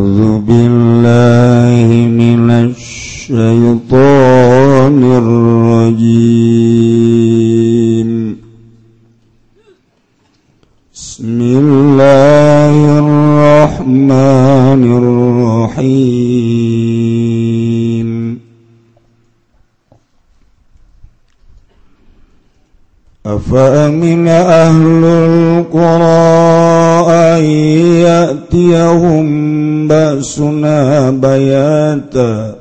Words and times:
أعوذ 0.00 0.40
بالله 0.48 1.88
من 2.08 2.50
الشيطان 2.50 3.36
الرجيم. 5.84 6.40
بسم 10.94 11.38
الله 11.40 12.74
الرحمن 13.04 14.82
الرحيم. 15.68 16.50
أفأمن 23.26 24.28
أهل 24.28 25.04
القرى 25.04 26.40
أن 27.10 27.44
يأتيهم 28.08 29.39
بأسنا 29.89 31.11
بياتا 31.11 32.55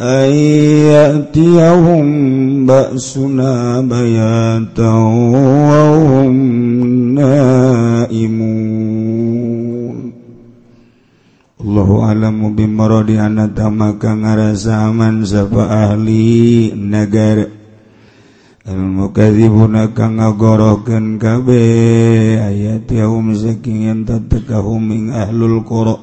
أن 0.00 0.30
يأتيهم 0.94 2.06
بأسنا 2.66 3.80
بياتا 3.80 4.90
وهم 5.34 6.34
نائمون 7.14 8.78
الله 11.60 11.88
أعلم 12.04 12.54
بمراد 12.54 13.10
أن 13.10 13.54
تمك 13.54 14.02
ngarasa 14.06 14.86
aman 14.86 15.26
sapa 15.26 15.66
ahli 15.66 16.70
mukadzibuna 18.71 19.91
kang 19.91 20.23
ngagorokeun 20.23 21.19
kabeh 21.19 22.39
ayat 22.39 22.87
yaum 22.87 23.35
saking 23.35 23.91
enta 23.91 24.23
tekahum 24.23 25.11
ahlul 25.11 25.67
qura. 25.67 25.99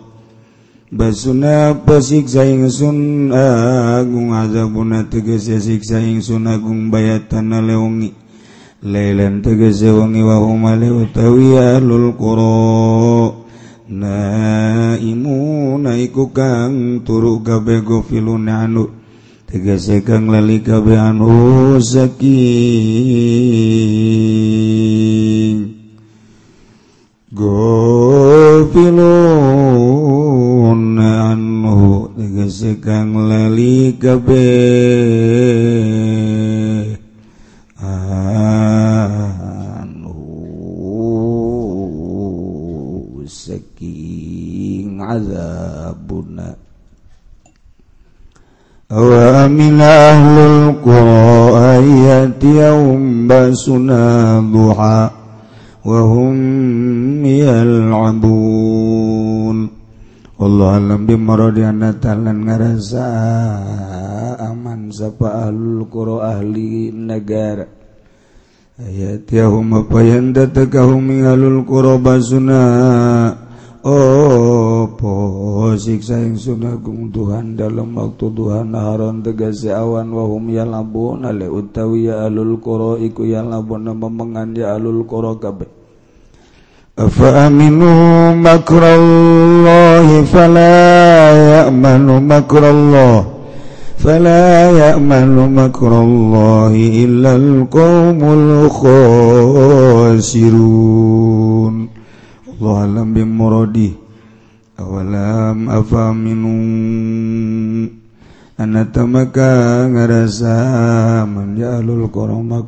Basuna 0.93 1.73
pasiksa 1.87 2.45
ingsun 2.45 3.33
agung 3.33 4.37
azabuna 4.37 5.09
tegese 5.09 5.57
siksa 5.57 6.03
ingsun 6.03 6.51
agung 6.51 6.91
bayatan 6.91 7.63
leungi 7.63 8.11
Lailan 8.81 9.45
tegese 9.45 9.93
wengi 9.93 10.25
wa 10.25 10.41
hum 10.41 10.65
utawi 10.65 11.53
ahlul 11.57 12.17
qura. 12.17 13.37
Naimuna 13.93 16.01
iku 16.01 16.33
kang 16.33 17.05
turu 17.05 17.45
kabeh 17.45 17.85
gofilun 17.85 18.49
anu. 18.49 19.00
tegese 19.51 19.99
kang 20.07 20.31
lali 20.31 20.63
kabehan 20.63 21.19
zaki. 21.83 22.39
Gofilun 27.35 29.01
anhu 30.99 32.15
tegese 32.15 32.79
kang 32.79 33.11
lali 33.27 33.99
kabeh 33.99 35.20
أنفسنا 53.69 54.41
wa 54.41 55.11
وهم 55.85 57.25
يلعبون. 57.25 58.91
Allah 60.41 60.81
alam 60.81 61.05
di 61.05 61.21
maradiana 61.21 61.93
talan 62.01 62.49
ngarasa 62.49 63.05
aman 64.41 64.89
sapa 64.89 65.53
ahlul 65.53 65.85
qura 65.93 66.33
ahli 66.33 66.89
negara 66.89 67.69
ayat 68.81 69.29
yahum 69.29 69.85
apa 69.85 70.01
yang 70.01 70.33
datakahum 70.33 71.13
ahlul 71.29 71.61
qura 71.69 72.01
basuna 72.01 72.65
Opo 73.81 75.73
siksa 75.73 76.21
yang 76.21 76.37
sunagung 76.37 77.09
Tuhan 77.09 77.57
dalam 77.57 77.97
waktu 77.97 78.29
Tuhan 78.29 78.77
naharon 78.77 79.25
tegasi 79.25 79.73
awan 79.73 80.13
wahum 80.13 80.53
ya 80.53 80.69
labun 80.69 81.25
ale 81.25 81.49
utawi 81.49 82.13
ya 82.13 82.29
alul 82.29 82.61
koro 82.61 83.01
iku 83.01 83.25
ya 83.25 83.41
labun 83.41 83.89
memengan 83.89 84.53
ya 84.53 84.77
alul 84.77 85.09
koro 85.09 85.41
kabe 85.41 85.65
Afa 86.93 87.49
aminu 87.49 88.37
makrallahi 88.37 90.29
fala 90.29 90.77
ya'manu 91.41 92.21
makrallah 92.21 93.25
fala 93.97 94.77
ya'manu 94.77 95.49
makrallahi 95.49 97.09
illa 97.09 97.33
al-qaumul 97.33 98.69
khasirun 100.21 102.00
Allah 102.61 102.85
alam 102.85 103.17
bimuradi. 103.17 103.89
Awalam 104.77 105.73
afa 105.73 106.13
minum 106.13 107.89
an 108.61 108.73
tamaka 108.93 109.89
ngarasa 109.89 111.25
man 111.25 111.57
jalul 111.57 112.13
karama 112.13 112.61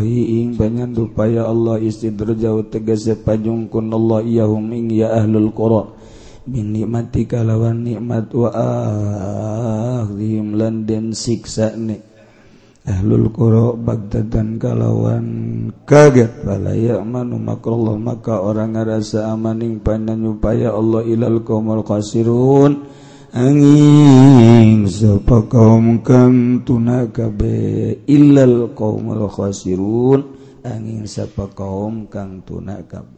ing 0.00 0.56
ing 0.56 0.96
supaya 0.96 1.44
Allah 1.44 1.76
istidraja 1.76 2.56
tegese 2.72 3.20
pajungkun 3.20 3.92
Allah 3.92 4.24
iyahum 4.24 4.64
ing 4.72 4.88
ya 4.88 5.12
ahlul 5.12 5.52
qura 5.52 5.92
bin 6.48 6.72
nikmati 6.72 7.28
kalawan 7.28 7.84
nikmat 7.84 8.32
wa 8.32 8.48
ahdhim 10.08 10.56
lan 10.56 10.88
den 10.88 11.12
siksa 11.12 11.76
nikmat 11.76 12.13
ahlul 12.84 13.28
qura 13.32 13.72
bagdadan 13.76 14.60
kalawan. 14.60 15.26
Kaget 15.88 16.44
balayakmanu 16.44 17.36
makrullah 17.40 17.96
maka 17.96 18.40
orang 18.40 18.76
ngerasa 18.76 19.28
amaning 19.32 19.80
pananyupaya 19.80 20.72
Allah 20.72 21.04
ilal 21.04 21.44
qomol 21.44 21.84
qasirun 21.84 22.84
angin 23.34 24.86
sapa 24.86 25.42
kaum 25.50 25.98
kang 26.06 26.62
tuna 26.62 27.10
kabe 27.10 27.98
illal 28.06 28.70
qomol 28.78 29.26
qasirun 29.26 30.22
angin 30.62 31.02
sapa 31.10 31.50
kaum 31.50 32.06
kang 32.06 32.46
tuna 32.46 32.78
kabe 32.86 33.13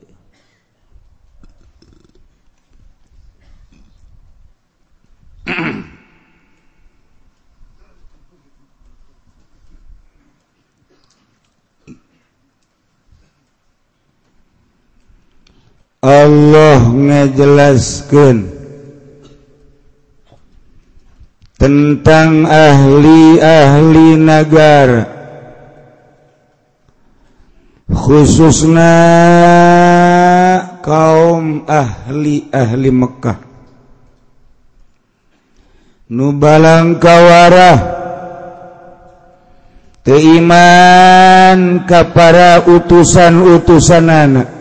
Allah 16.04 16.80
ngejelaskan 16.92 18.36
tentang 21.56 22.44
ahli-ahli 22.44 24.20
negara 24.20 25.16
khususnya 27.88 28.94
kaum 30.84 31.64
ahli-ahli 31.64 32.90
Mekah. 32.92 33.38
Nubalang 36.06 37.02
kawarah 37.02 37.78
keiman 40.06 41.82
kepada 41.82 42.62
utusan-utusan 42.62 44.06
anak 44.06 44.55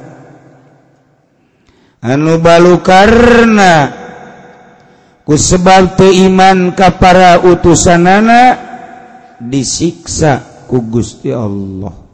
anu 2.05 2.37
balu 2.37 2.85
karena 2.85 3.89
ku 5.25 5.33
sebab 5.33 5.97
iman 5.97 6.77
ka 6.77 6.93
para 7.01 7.41
utusanana 7.41 8.61
disiksa 9.41 10.45
ku 10.69 10.85
Gusti 10.85 11.33
Allah. 11.33 12.05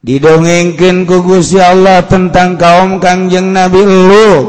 Didongengkeun 0.00 1.04
ku 1.04 1.20
Gusti 1.20 1.60
Allah 1.60 2.00
tentang 2.08 2.56
kaum 2.56 2.96
Kangjeng 2.96 3.52
Nabi 3.52 3.84
Lut. 3.84 4.46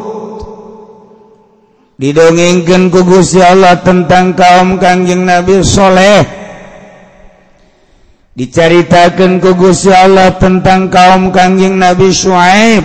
Didongengkan 2.00 2.88
ku 2.88 3.04
Gusti 3.04 3.44
Allah 3.44 3.76
tentang 3.84 4.32
kaum 4.32 4.80
Kangjeng 4.80 5.28
Nabi 5.28 5.60
Soleh. 5.60 6.41
diceritakan 8.38 9.40
ku 9.44 9.56
Gusti 9.56 9.92
Allah 9.92 10.36
tentang 10.40 10.88
kaum 10.88 11.30
kangjing 11.30 11.76
Nabi 11.76 12.12
Syuaib. 12.12 12.84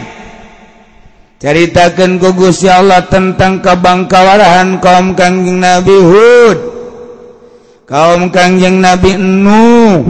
Ceritakan 1.37 2.19
ku 2.19 2.33
Gusti 2.33 2.67
Allah 2.67 3.05
tentang 3.07 3.61
kebangkawarahan 3.61 4.81
kaum 4.83 5.13
kangjing 5.15 5.63
Nabi 5.63 5.97
Hud. 5.97 6.59
Kaum 7.87 8.35
Kangjeng 8.35 8.83
Nabi 8.83 9.15
Nuh 9.15 10.03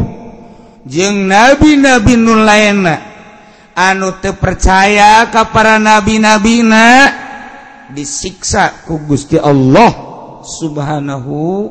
jeung 0.89 1.29
nabi-nabi 1.29 2.15
nu 2.17 2.41
lainna. 2.41 2.97
Anu 3.77 4.17
teu 4.25 4.33
percaya 4.33 5.29
ka 5.29 5.53
para 5.53 5.77
nabi-nabina 5.77 7.13
disiksa 7.93 8.73
ku 8.89 8.97
Gusti 9.05 9.37
Allah 9.37 9.93
subhanahu 10.41 11.69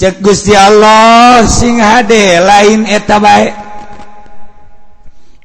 cek 0.00 0.24
Gusti 0.24 0.56
Allah 0.56 1.44
sing 1.44 1.76
HD 1.76 2.40
lain 2.40 2.88
eta 2.88 3.20
baik 3.20 3.70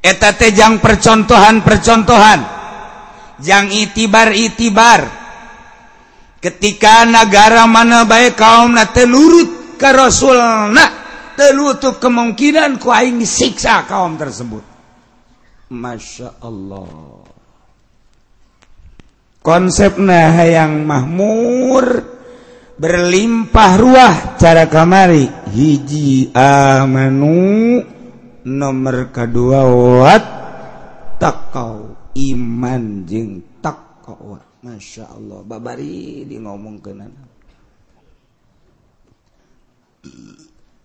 eta 0.05 0.37
tejang 0.37 0.77
percontohan-percontohan. 0.77 2.53
Yang 3.41 3.65
itibar-itibar. 3.89 5.01
Ketika 6.39 7.03
negara 7.09 7.65
mana 7.65 8.05
baik 8.05 8.37
kaum 8.37 8.77
na 8.77 8.87
telurut 8.93 9.75
ke 9.81 9.89
Rasul 9.89 10.37
na 10.71 10.85
telutup 11.33 11.99
kemungkinan 11.99 12.77
ku 12.79 12.93
aing 12.93 13.19
disiksa 13.19 13.83
kaum 13.89 14.15
tersebut. 14.15 14.61
Masya 15.73 16.39
Allah. 16.39 17.25
Konsepnya 19.41 20.31
hayang 20.31 20.85
mahmur. 20.85 22.14
berlimpah 22.75 23.71
ruah 23.79 24.15
cara 24.39 24.67
kamari. 24.67 25.27
Hiji 25.51 26.35
amanu 26.35 27.81
nomor 28.45 29.09
kedua 29.11 29.63
wat 30.01 30.25
takau. 31.19 31.95
Iman 32.15 33.03
jeng 33.03 33.59
takwa 33.59 34.39
masya 34.63 35.11
Allah 35.11 35.43
babari 35.43 36.23
di 36.23 36.39
ngomong 36.39 36.79
kenan. 36.79 37.11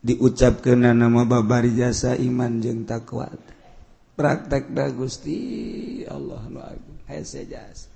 Diucap 0.03 0.59
kenan 0.59 0.99
nama 0.99 1.23
babari 1.23 1.79
jasa 1.79 2.19
iman 2.19 2.59
jeng 2.59 2.83
takwa. 2.83 3.31
Praktek 4.19 4.75
da 4.75 4.91
gusti. 4.91 5.39
Allah 6.03 6.43
nu 6.51 6.59
agung 6.59 6.99
jasa. 7.07 7.90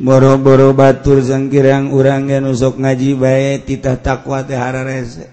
boro-boro 0.00 0.72
batur 0.72 1.20
sangkirang 1.20 1.92
urang 1.92 2.32
yang 2.32 2.48
nusok 2.48 2.80
ngaji 2.80 3.10
bae 3.16 3.60
titah 3.60 4.00
takwa 4.00 4.40
teh 4.40 4.56
hararese 4.56 5.28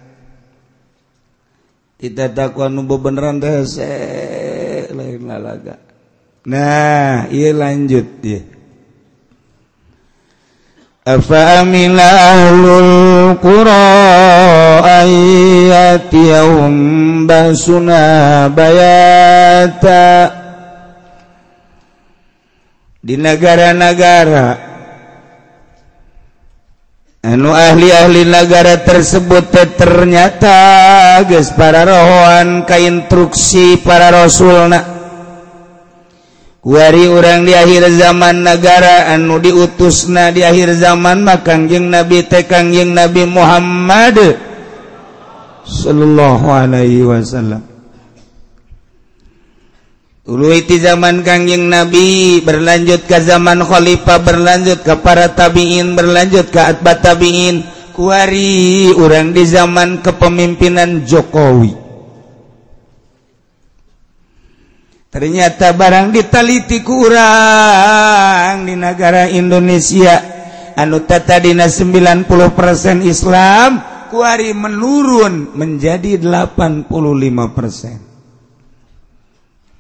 titah 2.00 2.32
takwa 2.32 2.72
nu 2.72 2.84
beneran 2.84 3.40
teh 3.44 3.64
lain 4.96 5.22
lalaga. 5.28 5.76
Nah 6.48 7.28
iya 7.30 7.52
lanjut 7.54 8.08
dia. 8.24 8.42
Afa 11.10 11.66
amila 11.66 12.06
ahlul 12.06 13.34
qura 13.42 13.84
ayatiyahum 15.04 16.74
basuna 17.26 18.46
bayata. 18.54 20.32
di 23.00 23.16
negara-negara. 23.16 24.68
Anu 27.20 27.52
ahli-ahli 27.52 28.24
negara 28.24 28.80
tersebut 28.80 29.52
ternyata 29.76 31.20
guys 31.28 31.52
para 31.52 31.84
ka 31.84 32.64
kainstruksi 32.64 33.84
para 33.84 34.08
rasulna. 34.08 35.00
Wari 36.60 37.08
orang 37.08 37.48
di 37.48 37.56
akhir 37.56 37.88
zaman 37.96 38.44
negara 38.44 39.12
anu 39.16 39.40
diutusna 39.40 40.32
di 40.32 40.44
akhir 40.44 40.76
zaman 40.76 41.24
makan 41.24 41.72
jeng 41.72 41.88
nabi 41.88 42.24
tekangjeng 42.28 42.92
Nabi 42.92 43.24
Muhammad 43.24 44.16
Sallallahu 45.64 46.48
Alaihi 46.50 47.04
Wasallam. 47.06 47.79
Ulu 50.30 50.54
itu 50.54 50.78
zaman 50.78 51.26
kangjeng 51.26 51.74
Nabi 51.74 52.38
berlanjut 52.46 53.10
ke 53.10 53.18
zaman 53.18 53.66
khalifah 53.66 54.22
berlanjut 54.22 54.86
ke 54.86 54.94
para 55.02 55.34
tabiin 55.34 55.98
berlanjut 55.98 56.54
ke 56.54 56.62
atbat 56.62 57.02
tabiin. 57.02 57.66
Kuari 57.98 58.94
orang 58.94 59.34
di 59.34 59.44
zaman 59.50 60.06
kepemimpinan 60.06 61.02
Jokowi. 61.04 61.74
Ternyata 65.10 65.74
barang 65.74 66.14
ditaliti 66.14 66.86
kurang 66.86 68.70
di 68.70 68.78
negara 68.78 69.26
Indonesia. 69.34 70.38
Anutadina 70.78 71.66
90% 71.68 72.30
Islam 73.04 73.82
kuari 74.14 74.54
menurun 74.56 75.58
menjadi 75.58 76.22
85% 76.22 78.09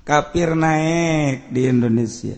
kafir 0.10 0.58
naik 0.58 1.54
di 1.54 1.70
Indonesia. 1.70 2.34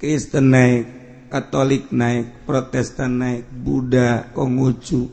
Kristen 0.00 0.48
naik 0.48 0.84
Katolik 1.28 1.92
naik 1.92 2.48
Protestan 2.48 3.20
naik 3.20 3.44
Buddha 3.52 4.32
Konghucu 4.32 5.12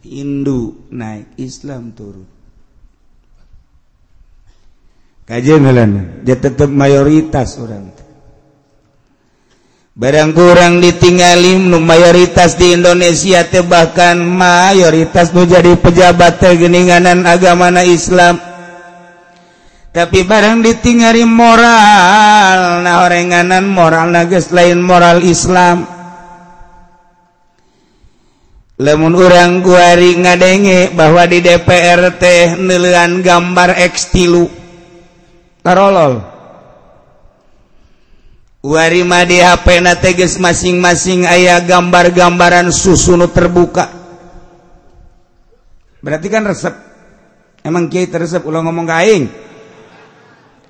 Hindu 0.00 0.88
naik 0.88 1.36
Islam 1.36 1.92
turun. 1.92 2.24
Dia 5.30 6.34
tetap 6.34 6.66
mayoritas 6.72 7.60
orang. 7.60 7.94
Barang 9.94 10.32
kurang 10.32 10.80
ditinggalin 10.80 11.70
mayoritas 11.76 12.56
di 12.56 12.72
Indonesia 12.74 13.44
bahkan 13.62 14.16
mayoritas 14.16 15.30
menjadi 15.30 15.76
pejabat 15.78 16.40
geninganan 16.56 17.28
agama 17.28 17.68
Islam 17.84 18.49
tapi 19.90 20.22
barang 20.22 20.62
ditinggali 20.62 21.26
moral 21.26 22.86
nah 22.86 23.06
oranganan 23.06 23.66
moral 23.66 24.14
nages 24.14 24.54
lain 24.54 24.78
moral 24.78 25.22
Islam 25.22 25.86
lemun 28.80 29.14
orang 29.18 29.60
guari 29.60 30.16
ngadenge 30.16 30.94
bahwa 30.94 31.26
di 31.26 31.42
DPR 31.42 32.16
teh 32.16 32.56
gambar 33.20 33.76
ekstilu 33.82 34.60
Tarolol. 35.60 36.24
Warima 38.60 39.24
di 39.24 39.40
HP 39.40 39.80
na 39.80 39.96
teges 39.96 40.36
masing-masing 40.36 41.24
ayah 41.24 41.64
gambar-gambaran 41.64 42.68
susunu 42.68 43.28
terbuka. 43.32 43.88
Berarti 46.00 46.28
kan 46.28 46.44
resep. 46.44 46.74
Emang 47.60 47.88
kiai 47.92 48.08
teresep 48.08 48.44
ulang 48.44 48.68
ngomong 48.68 48.88
kaing. 48.88 49.24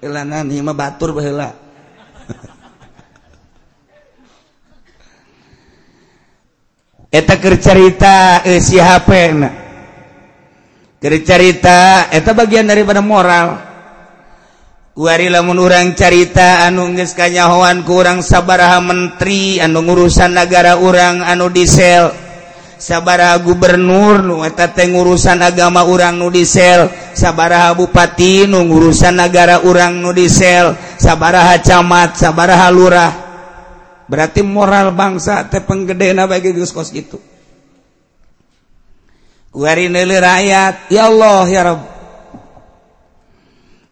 Elanan 0.01 0.49
hima 0.49 0.73
batur 0.73 1.13
baheula. 1.13 1.53
Eta 7.21 7.37
kercerita 7.37 8.41
eh, 8.49 8.65
si 8.65 8.81
HP 8.81 9.11
na. 9.37 9.61
kercerita 11.01 12.13
eta 12.13 12.37
bagian 12.37 12.69
daripada 12.69 13.01
moral. 13.01 13.73
Kuari 14.93 15.33
lamun 15.33 15.57
urang 15.57 15.97
carita 15.97 16.69
anu 16.69 16.93
geus 16.93 17.17
kanyahoan 17.17 17.89
ku 17.89 18.05
urang 18.05 18.21
sabaraha 18.21 18.85
menteri 18.85 19.57
anu 19.57 19.81
ngurusan 19.81 20.37
negara 20.37 20.77
urang 20.77 21.25
anu 21.25 21.49
disel 21.49 22.13
sabara 22.81 23.37
gubernur 23.37 24.25
nueta 24.25 24.73
ngurusan 24.73 25.45
agama 25.45 25.85
urang 25.85 26.17
nudisel 26.17 26.89
sabaraha 27.13 27.77
Bupati 27.77 28.49
nu 28.49 28.65
urusan 28.65 29.21
negara 29.21 29.61
urang 29.69 30.01
nudisel 30.01 30.75
sabaraha 30.97 31.61
camat 31.61 32.17
sabaraha 32.17 32.69
lurah. 32.73 33.13
Berarti 34.11 34.43
moral 34.43 34.91
bangsa 34.97 35.47
teh 35.47 35.63
penggede 35.63 36.17
bagi 36.27 36.51
geus 36.57 36.75
kos 36.75 36.91
gitu. 36.91 37.21
Kuari 39.55 39.87
neuli 39.87 40.19
rakyat. 40.19 40.91
Ya 40.91 41.07
Allah 41.07 41.47
ya 41.47 41.63
Rabb 41.63 41.83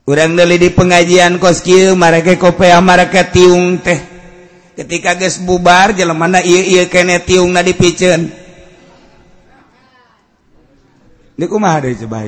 Urang 0.08 0.32
neuli 0.32 0.56
di 0.56 0.72
pengajian 0.72 1.36
kos 1.36 1.60
kieu 1.60 1.92
mareke 1.92 2.40
kopea 2.40 2.80
mareke 2.80 3.28
tiung 3.28 3.76
teh. 3.84 4.00
Ketika 4.72 5.12
geus 5.20 5.36
bubar 5.36 5.92
jelemana 5.92 6.40
ieu 6.40 6.64
ieu 6.64 6.88
kene 6.88 7.20
tiungna 7.20 7.60
dipiceun. 7.60 8.47
kumah 11.46 11.78
ada 11.78 11.92
coba. 11.94 12.26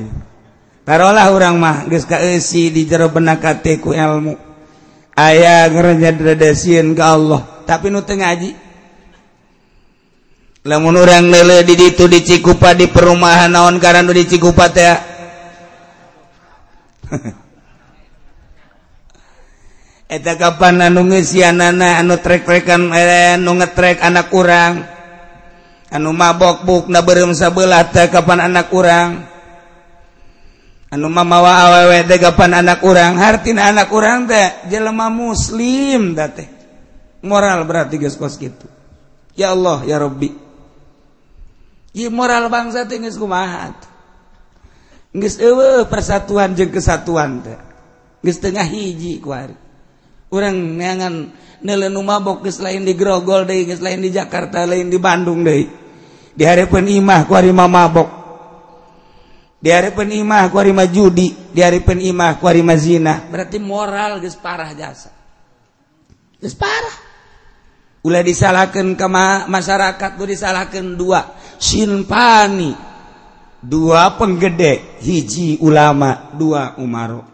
Tarolah 0.87 1.27
orang 1.35 1.59
mah 1.59 1.77
geus 1.91 2.07
kaeusi 2.07 2.71
di 2.71 2.87
jero 2.87 3.11
benak 3.11 3.43
hati 3.43 3.83
ku 3.83 3.91
ilmu. 3.91 4.39
Aya 5.19 5.67
ngerejadradasieun 5.67 6.95
ka 6.95 7.19
Allah. 7.19 7.41
Tapi 7.67 7.91
nu 7.91 7.99
teu 8.07 8.15
ngaji. 8.15 8.55
Lamun 10.61 10.95
urang 10.95 11.25
leule 11.27 11.65
di 11.65 11.73
ditu 11.73 12.05
di 12.05 12.21
Cikupa 12.21 12.77
di 12.77 12.85
perumahan 12.85 13.49
naon 13.49 13.81
karena 13.81 14.05
nu 14.05 14.13
di 14.13 14.29
Cikupa 14.29 14.69
teh 14.69 14.93
Eta 20.11 20.35
kapan 20.35 20.91
anu 20.91 21.07
ngeusianana 21.07 22.03
anu 22.03 22.19
trek-trekan 22.19 22.93
eh, 22.93 23.39
anu 23.39 23.57
ngetrek 23.57 24.03
anak 24.03 24.27
urang? 24.35 24.83
anu 25.91 26.15
mabokbuk 26.15 26.87
na 26.87 27.03
berem 27.03 27.35
sabelah 27.35 27.91
teh 27.91 28.07
kapan 28.07 28.47
anak 28.47 28.71
urang. 28.71 29.27
Anu 30.91 31.07
mamawa 31.11 31.67
awewe 31.67 32.07
teh 32.07 32.19
kapan 32.19 32.63
anak 32.63 32.79
urang. 32.81 33.19
Hartina 33.19 33.69
anak 33.69 33.91
urang 33.91 34.25
teh 34.25 34.71
jelema 34.71 35.11
muslim 35.11 36.15
da 36.15 36.31
teh. 36.31 36.47
Moral 37.21 37.67
berarti 37.67 37.99
geus 37.99 38.15
kos 38.15 38.39
kitu. 38.39 38.65
Ya 39.35 39.51
Allah 39.51 39.83
ya 39.83 39.99
Rabbi. 39.99 40.31
Ieu 41.91 42.09
moral 42.09 42.47
bangsa 42.47 42.87
teh 42.87 42.97
geus 42.97 43.19
kumaha 43.19 43.75
geus 45.11 45.35
eueuh 45.43 45.91
persatuan 45.91 46.55
jeung 46.55 46.71
kesatuan 46.71 47.43
teh. 47.43 47.59
Geus 48.23 48.39
tengah 48.39 48.63
hiji 48.63 49.19
ku 49.19 49.35
urang 50.31 50.55
neangan 50.79 51.35
neuleu 51.59 51.99
mabok 51.99 52.47
geus 52.47 52.63
lain 52.63 52.87
di 52.87 52.95
Grogol 52.95 53.43
deui 53.43 53.67
geus 53.67 53.83
lain 53.83 53.99
di 53.99 54.09
Jakarta 54.11 54.63
lain 54.63 54.87
di 54.87 54.95
Bandung 54.95 55.43
deui. 55.43 55.80
diharapkan 56.35 56.85
imah 56.87 57.27
ku 57.27 57.33
harima 57.35 57.67
mabok. 57.67 58.09
Diharapkan 59.61 60.09
imah 60.09 60.49
ku 60.49 60.57
harima 60.57 60.89
judi. 60.89 61.31
Diharapkan 61.53 62.01
imah 62.01 62.41
ku 62.41 62.49
harima 62.49 62.73
zina. 62.79 63.29
Berarti 63.29 63.61
moral 63.61 64.17
geus 64.23 64.35
parah 64.35 64.73
jasa. 64.73 65.13
Geus 66.41 66.57
parah. 66.57 66.97
Ulah 68.01 68.25
disalahkan 68.25 68.97
ke 68.97 69.05
ma 69.05 69.45
masyarakat 69.45 70.09
tuh 70.17 70.27
disalahkan 70.27 70.97
dua. 70.97 71.37
Sinpani 71.61 72.73
dua 73.61 74.17
penggede. 74.17 74.97
Hiji 75.05 75.61
ulama. 75.61 76.33
Dua 76.33 76.81
umaro. 76.81 77.29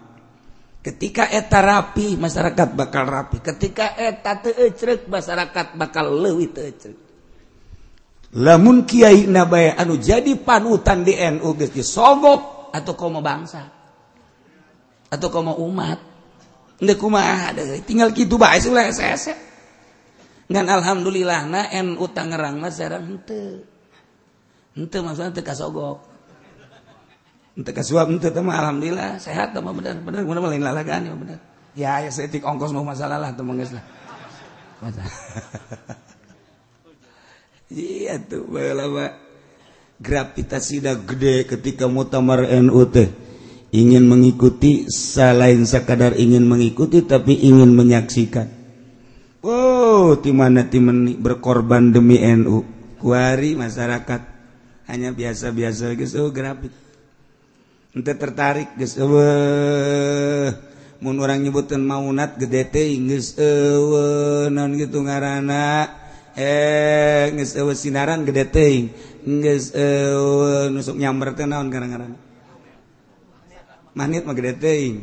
Ketika 0.84 1.32
eta 1.32 1.64
rapi 1.64 2.20
masyarakat 2.20 2.68
bakal 2.76 3.08
rapi. 3.08 3.40
Ketika 3.40 3.96
eta 3.96 4.44
teu 4.44 4.68
masyarakat 5.08 5.80
bakal 5.80 6.12
leuwih 6.12 6.52
teu 6.52 7.07
lamun 8.36 8.84
Kyai 8.84 9.30
nabaya 9.30 9.80
anu 9.80 9.96
jadi 9.96 10.36
panutan 10.36 11.08
di 11.08 11.16
NU 11.16 11.56
geus 11.56 11.72
disogok 11.72 12.72
atau 12.76 12.94
kaum 13.00 13.24
bangsa? 13.24 13.64
Atau 15.08 15.32
kaum 15.32 15.56
umat? 15.56 16.00
Ndek 16.78 16.98
kumaha 17.00 17.56
tinggal 17.88 18.14
kitu 18.14 18.38
bae 18.38 18.62
sih 18.62 18.70
sese 18.94 19.34
ngan 20.48 20.68
alhamdulillah 20.70 21.42
na 21.50 21.62
NU 21.84 22.06
Tangerang 22.14 22.62
mah 22.62 22.72
sareng 22.72 23.04
henteu. 23.04 23.66
Henteu 24.78 25.02
maksudna 25.02 25.34
teu 25.34 25.44
kasogok. 25.44 26.06
Henteu 27.58 27.74
kasuap 27.74 28.08
henteu 28.08 28.30
teh 28.30 28.44
alhamdulillah 28.46 29.18
sehat 29.18 29.58
tama 29.58 29.74
bener. 29.74 29.98
Bener 30.06 30.24
bener 30.24 30.42
lain 30.46 30.64
lalagaan 30.64 31.02
ya 31.10 31.14
bener. 31.18 31.40
Ya 31.74 31.92
ya 32.06 32.10
seetik 32.14 32.46
ongkos 32.46 32.72
mah 32.72 32.86
masalah 32.86 33.18
lah 33.18 33.34
temen 33.34 33.58
geus 33.58 33.74
lah. 33.74 33.84
Masalah 34.80 35.16
iya 37.72 38.20
tuh 38.20 38.48
lama 38.52 39.28
gravitasinya 39.98 40.94
gede 41.02 41.50
ketika 41.50 41.90
mutamar 41.90 42.46
NU 42.62 42.82
teh. 42.90 43.10
Ingin 43.68 44.08
mengikuti 44.08 44.88
selain 44.88 45.68
sekadar 45.68 46.16
ingin 46.16 46.48
mengikuti 46.48 47.04
tapi 47.04 47.36
ingin 47.36 47.76
menyaksikan. 47.76 48.48
Oh 49.44 50.16
timana 50.24 50.72
timeni 50.72 51.20
berkorban 51.20 51.92
demi 51.92 52.24
NU 52.24 52.64
kuari 53.04 53.60
masyarakat. 53.60 54.22
Hanya 54.88 55.12
biasa-biasa 55.12 56.00
guys 56.00 56.16
oh 56.16 56.32
grafit. 56.32 56.72
Ente 57.92 58.14
tertarik 58.16 58.80
guys 58.80 58.96
oh 59.04 59.12
mun 61.04 61.20
orang 61.20 61.44
nyebutin 61.44 61.84
maunat 61.84 62.40
gede 62.40 62.72
teh 62.72 62.88
Inggris 62.96 63.36
oh, 63.38 64.48
eh 64.48 64.48
non 64.50 64.74
gitu 64.80 65.04
ngarana 65.04 66.07
Eh, 66.38 67.34
eh 67.34 67.74
sinaran 67.74 68.22
gede 68.22 68.46
teing 68.54 68.94
eh, 69.26 70.70
nusuk 70.70 70.94
nyamber 70.94 71.34
teh 71.34 71.50
naon 71.50 71.74
ngaran-ngaran 71.74 72.14
manit 73.98 74.22
mah 74.22 74.38
gede 74.38 74.54
teing 74.62 74.96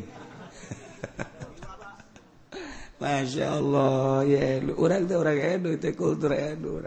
Masya 3.03 3.47
Allah 3.51 4.23
ya 4.31 4.63
orang 4.79 5.11
itu 5.11 5.15
orang 5.19 5.39
edu 5.59 5.75
teh 5.83 5.91
kultur 5.99 6.31
edu 6.31 6.87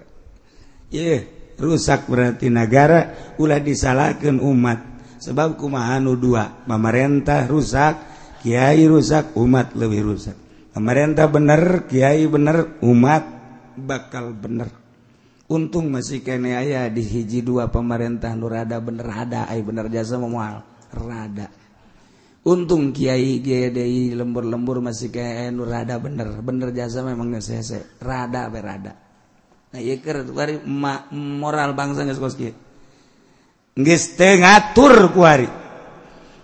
ya 0.95 1.19
rusak 1.57 2.05
berarti 2.05 2.47
negara 2.47 3.33
ulah 3.41 3.59
disalahkan 3.59 4.37
umat. 4.39 4.95
Sebab 5.17 5.57
kumahanu 5.57 6.13
dua 6.13 6.63
pemerintah 6.69 7.49
rusak 7.49 8.15
Kiai 8.37 8.85
rusak 8.85 9.33
umat 9.33 9.73
lebih 9.73 10.13
rusak. 10.13 10.37
Pemerintah 10.71 11.25
bener 11.25 11.89
Kiai 11.89 12.29
bener 12.29 12.77
umat 12.85 13.36
bakal 13.77 14.33
bener. 14.33 14.67
Untung 15.47 15.87
masih 15.93 16.25
kene 16.25 16.59
aya 16.59 16.91
di 16.91 16.99
hiji 17.05 17.39
dua 17.39 17.71
pemerintah 17.71 18.35
nurada 18.35 18.83
bener 18.83 19.07
ada 19.07 19.47
ay 19.47 19.63
bener 19.63 19.87
jasa 19.87 20.19
memual 20.19 20.65
rada. 20.91 21.47
Untung 22.43 22.91
kiai 22.91 23.39
kiai 23.39 24.11
lembur-lembur 24.11 24.83
masih 24.83 25.07
kayak 25.07 25.55
nurada 25.55 25.95
bener. 26.01 26.43
Bener 26.43 26.75
jasa 26.75 26.99
memang 27.05 27.31
ngesese 27.31 28.01
rada 28.03 28.51
berada 28.51 29.07
nah 29.67 29.83
iya 29.83 29.99
ker 29.99 30.23
kuari 30.31 30.63
ma, 30.63 31.11
moral 31.11 31.75
bangsa 31.75 32.07
nggak 32.07 32.15
sekolah 32.15 32.35
nggak 33.77 34.33
ngatur 34.41 34.93
kuari. 35.13 35.49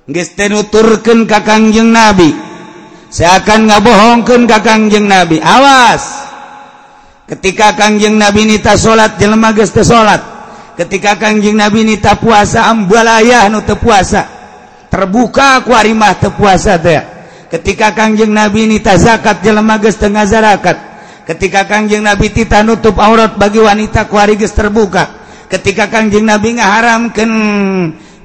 Nggak 0.03 0.51
nuturkan 0.51 1.25
kakangjeng 1.25 1.89
nabi. 1.89 2.29
Seakan 3.09 3.71
ngabohongkan 3.71 4.45
kakangjeng 4.45 5.09
nabi. 5.09 5.41
Awas! 5.41 6.32
ketika 7.29 7.73
Kangjeng 7.77 8.19
Nabi 8.19 8.45
nita 8.45 8.75
salat 8.75 9.15
jelema 9.19 9.55
geus 9.55 9.71
teu 9.71 9.85
salat 9.85 10.33
ketika 10.77 11.17
Kangjeng 11.17 11.57
Nabi 11.57 11.85
nita 11.85 12.17
puasa 12.17 12.69
ambalaya 12.69 13.49
nu 13.49 13.61
teu 13.61 13.77
puasa. 13.77 14.25
Terbuka 14.89 15.65
ku 15.65 15.73
arimah 15.73 16.17
teu 16.17 16.33
puasa 16.33 16.77
teh. 16.77 17.01
Ketika 17.49 17.93
Kangjeng 17.93 18.33
Nabi 18.33 18.65
nita 18.69 18.97
zakat 18.97 19.41
jelema 19.45 19.77
geus 19.81 19.97
teu 19.97 20.09
ngazarakat. 20.09 20.93
Ketika 21.23 21.65
Kangjeng 21.65 22.03
Nabi 22.03 22.33
tita 22.33 22.61
nutup 22.61 22.99
aurat 22.99 23.39
bagi 23.39 23.61
wanita 23.61 24.05
ku 24.09 24.17
ari 24.17 24.37
geus 24.37 24.53
terbuka. 24.53 25.23
Ketika 25.49 25.89
Kangjeng 25.89 26.25
Nabi 26.25 26.57
ngaharamkeun 26.57 27.31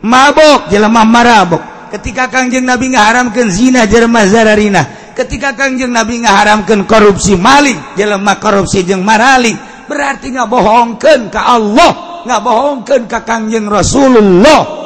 mabok 0.05 0.73
jelema 0.73 1.05
marabok. 1.05 1.63
Ketika 1.89 2.29
Kangjeng 2.29 2.69
Nabi 2.69 2.97
ngaharamkeun 2.97 3.49
zina 3.49 3.89
jelema 3.89 4.25
zararina. 4.29 4.98
ketika 5.19 5.59
Kangjeng 5.59 5.91
Nabi 5.91 6.23
ngaharamkan 6.23 6.87
korupsi 6.87 7.35
maling 7.35 7.99
jelema 7.99 8.39
korupsi 8.39 8.87
jeung 8.87 9.03
marali 9.03 9.51
berarti 9.91 10.31
nggak 10.31 10.47
bohongkan 10.47 11.27
ke 11.27 11.41
Allah 11.43 12.23
nggak 12.23 12.43
bohongkan 12.47 13.01
ke 13.11 13.19
Kangjeng 13.27 13.67
Rasulullah 13.67 14.79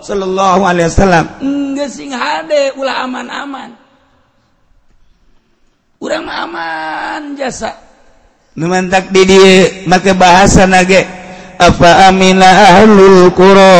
Shallallahu 0.00 0.64
Alaihi 0.64 0.88
Wasallam. 0.88 1.26
Enggak 1.44 1.92
sing 1.92 2.08
hade 2.08 2.72
ulah 2.80 3.04
aman 3.04 3.28
aman 3.28 3.70
urang 6.00 6.24
aman 6.24 7.36
jasa. 7.36 7.76
Numantak 8.56 9.12
di 9.12 9.28
dia 9.28 9.84
make 9.84 10.16
bahasa 10.16 10.64
nage 10.64 11.04
apa 11.60 12.08
amina 12.08 12.48
ahlul 12.48 13.28
qura? 13.36 13.76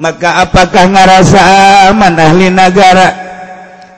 Maka 0.00 0.44
apakah 0.44 0.84
ngarasa 0.92 1.40
aman 1.92 2.14
ahli 2.20 2.52
negara 2.52 3.29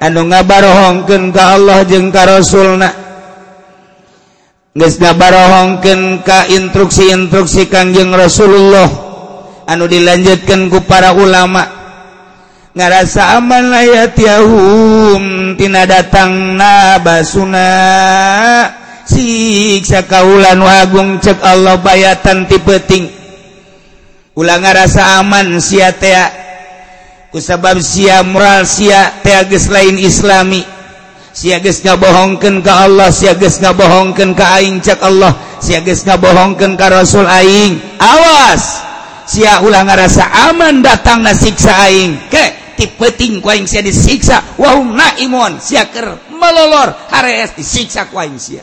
anu 0.02 0.26
ngabarohongken 0.26 1.30
ka 1.30 1.54
Allah 1.54 1.86
jeung 1.86 2.10
ka 2.10 2.26
Rasulna. 2.26 2.90
Geus 4.74 4.98
ngabarohongkeun 4.98 6.26
ka 6.26 6.50
instruksi-instruksi 6.50 7.70
Kangjeng 7.70 8.10
Rasulullah. 8.10 8.90
Anu 9.70 9.86
dilanjutkan 9.86 10.66
ku 10.66 10.82
para 10.82 11.14
ulama. 11.14 11.62
Ngarasa 12.72 13.36
aman 13.36 13.68
ayat 13.68 14.16
yahum 14.16 15.54
tina 15.60 15.84
datang 15.84 16.56
nabasuna 16.56 17.68
siksa 19.04 20.08
kaulan 20.08 20.56
agung 20.64 21.20
cek 21.20 21.36
Allah 21.44 21.76
bayatan 21.76 22.48
ti 22.48 22.56
peting 22.56 23.12
ulang 24.32 24.64
ngarasa 24.64 25.20
aman 25.20 25.60
sia 25.60 25.92
tea. 25.92 26.51
kusabab 27.32 27.80
sia 27.80 28.20
moral 28.22 28.68
sia 28.68 29.24
teages 29.24 29.72
lain 29.72 29.96
islami. 29.96 30.62
Siages 31.32 31.80
ngabohongken 31.80 32.60
ke 32.60 32.68
Allah 32.68 33.08
siages 33.08 33.56
ngabohongken 33.56 34.36
ka 34.36 34.60
aing 34.60 34.84
cak 34.84 35.00
Allah 35.00 35.32
siages 35.64 36.04
ngabohongken 36.04 36.76
ka 36.76 36.92
Rasul 36.92 37.24
aing. 37.24 37.80
Awas! 37.96 38.84
Sia 39.24 39.64
ulah 39.64 39.80
ngarasa 39.80 40.28
aman 40.52 40.84
datang 40.84 41.24
na 41.24 41.32
siksa 41.32 41.88
aing. 41.88 42.28
Ke 42.28 42.76
tipeting 42.76 43.40
kuing 43.40 43.42
ku 43.42 43.48
aing 43.48 43.64
sia 43.64 43.80
disiksa. 43.80 44.60
Wa 44.60 44.76
naimun 44.76 45.56
sia 45.56 45.88
ker 45.88 46.28
melolor. 46.36 46.92
Hares 47.08 47.56
disiksa 47.56 48.12
ku 48.12 48.20
aing 48.20 48.36
sia. 48.36 48.60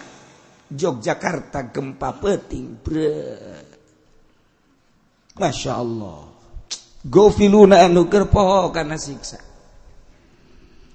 Yogyakarta 0.69 1.73
gempa 1.73 2.21
peting 2.21 2.85
bre. 2.85 3.17
Masya 5.41 5.73
Allah. 5.73 6.38
gofiluna 7.05 7.87
anu 7.87 8.09
keur 8.11 8.27
poho 8.27 8.71
kana 8.75 8.97
siksa. 8.99 9.39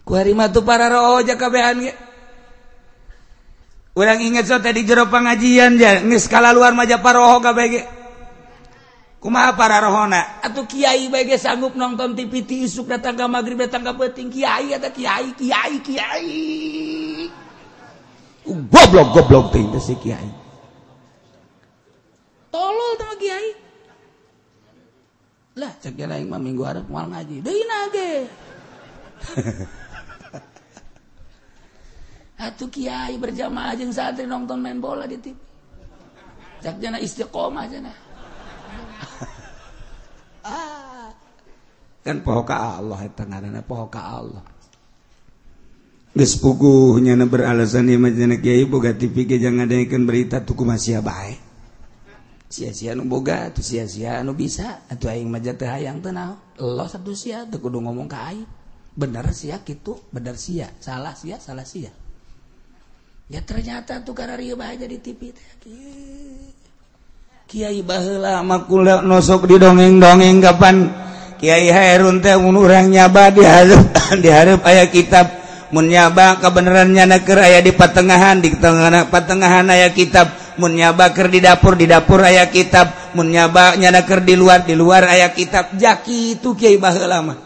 Ku 0.05 0.13
harima 0.13 0.53
tu 0.53 0.61
para 0.61 0.93
roho 0.93 1.25
jakabehan 1.25 1.81
ge. 1.81 1.93
Urang 3.97 4.21
inget 4.21 4.45
so 4.51 4.59
tadi 4.61 4.85
jero 4.85 5.09
pangajian 5.09 5.79
ja 5.81 6.03
geus 6.03 6.29
kalaluar 6.29 6.77
maja 6.77 7.01
paroho 7.01 7.41
kabeh 7.41 7.67
ge. 7.73 7.83
Kumaha 9.25 9.57
para 9.57 9.81
rohona 9.81 10.45
atuh 10.45 10.69
kiai 10.69 11.09
bae 11.09 11.25
ge 11.25 11.41
sanggup 11.41 11.73
nonton 11.73 12.13
TV 12.13 12.45
ti 12.45 12.69
isuk 12.69 12.93
datang 12.93 13.17
ka 13.17 13.25
magrib 13.25 13.65
datang 13.65 13.81
ka 13.81 13.97
beuting 13.97 14.29
kiai 14.29 14.77
eta 14.77 14.93
kiai 14.93 15.33
kiai 15.33 15.81
kiai. 15.81 16.29
Goblok 18.45 19.09
goblok 19.17 19.47
teh 19.57 19.81
si 19.81 19.97
kiai. 19.97 20.29
Tolol 22.53 22.93
teh 23.01 23.17
kiai. 23.17 23.64
Lah 25.55 25.73
cek 25.79 25.95
aing 25.95 26.27
mah 26.27 26.43
minggu 26.43 26.63
harap 26.67 26.87
mual 26.91 27.07
ngaji 27.11 27.39
deui 27.43 27.63
nage 27.63 28.13
Atuh 32.35 32.67
kiai 32.67 33.15
berjamaah 33.15 33.79
jeung 33.79 33.95
santri 33.95 34.27
nonton 34.27 34.59
main 34.59 34.83
bola 34.83 35.07
di 35.07 35.17
TV. 35.23 35.39
Cak 36.61 36.83
jana 36.83 36.99
istiqomah 36.99 37.65
jana. 37.71 37.93
ah. 40.51 41.09
Kan 42.03 42.21
poho 42.27 42.43
ka 42.43 42.83
Allah 42.83 43.01
eta 43.07 43.23
ngaranna 43.25 43.63
poho 43.63 43.87
ka 43.87 44.03
Allah. 44.03 44.45
Geus 46.15 46.35
puguh 46.37 46.99
nyana 46.99 47.27
beralasan 47.31 47.91
ieu 47.91 48.03
mah 48.03 48.11
kiai 48.13 48.67
boga 48.67 48.93
TV 48.93 49.31
ge 49.31 49.39
jangan 49.39 49.65
ngadengekeun 49.65 50.05
berita 50.05 50.43
tuku 50.43 50.67
masih 50.67 51.01
bae. 51.01 51.39
Sia-sia 52.49 52.95
nu 52.95 53.09
boga 53.09 53.51
atuh 53.51 53.65
sia-sia 53.65 54.23
nu 54.23 54.37
bisa 54.37 54.85
atuh 54.87 55.11
aing 55.11 55.27
mah 55.27 55.43
teu 55.43 55.67
hayang 55.67 55.99
teu 56.05 56.15
naon. 56.15 56.39
Allah 56.61 56.87
satu 56.87 57.17
sia 57.17 57.49
teu 57.51 57.59
kudu 57.59 57.83
ngomong 57.83 58.07
ka 58.07 58.31
aing. 58.31 58.47
Bener 58.95 59.27
sia 59.35 59.59
kitu, 59.67 59.99
bener 60.15 60.39
sia, 60.39 60.71
salah 60.79 61.19
sia, 61.19 61.43
salah 61.43 61.67
sia. 61.67 61.91
ya 63.29 63.41
ternyata 63.41 64.05
tuh 64.05 64.13
karena 64.13 64.37
ria 64.37 64.53
bahagia 64.53 64.85
di 64.85 65.01
TV 65.01 65.33
Kiai 67.45 67.81
baheula 67.85 68.41
makula 68.41 69.05
nosok 69.05 69.49
di 69.49 69.57
dongeng-dongeng 69.61 70.41
kapan 70.45 70.77
Kiai 71.41 71.69
Hairun 71.69 72.25
teh 72.25 72.37
mun 72.41 72.57
urang 72.57 72.89
nyaba 72.89 73.33
dihareup 73.33 73.85
dihareup 74.25 74.61
aya 74.65 74.89
kitab 74.89 75.29
mun 75.73 75.89
nyaba 75.89 76.41
kebenarannya 76.41 77.05
aya 77.21 77.61
di 77.61 77.73
patengahan 77.73 78.41
di 78.41 78.55
tengah 78.57 79.09
patengahan 79.13 79.69
aya 79.69 79.93
kitab 79.93 80.44
munyabaker 80.61 81.31
di 81.31 81.41
dapur 81.43 81.75
di 81.79 81.87
dapur 81.89 82.23
aya 82.23 82.51
kitab. 82.51 83.15
Munyaba 83.15 83.79
nyadaker 83.79 84.27
di 84.27 84.35
luar 84.35 84.67
di 84.67 84.75
luar 84.75 85.07
aya 85.07 85.31
kitab. 85.31 85.75
Jaki 85.79 86.41
itu 86.41 86.59
Kyai 86.59 86.79
bahlama 86.83 87.39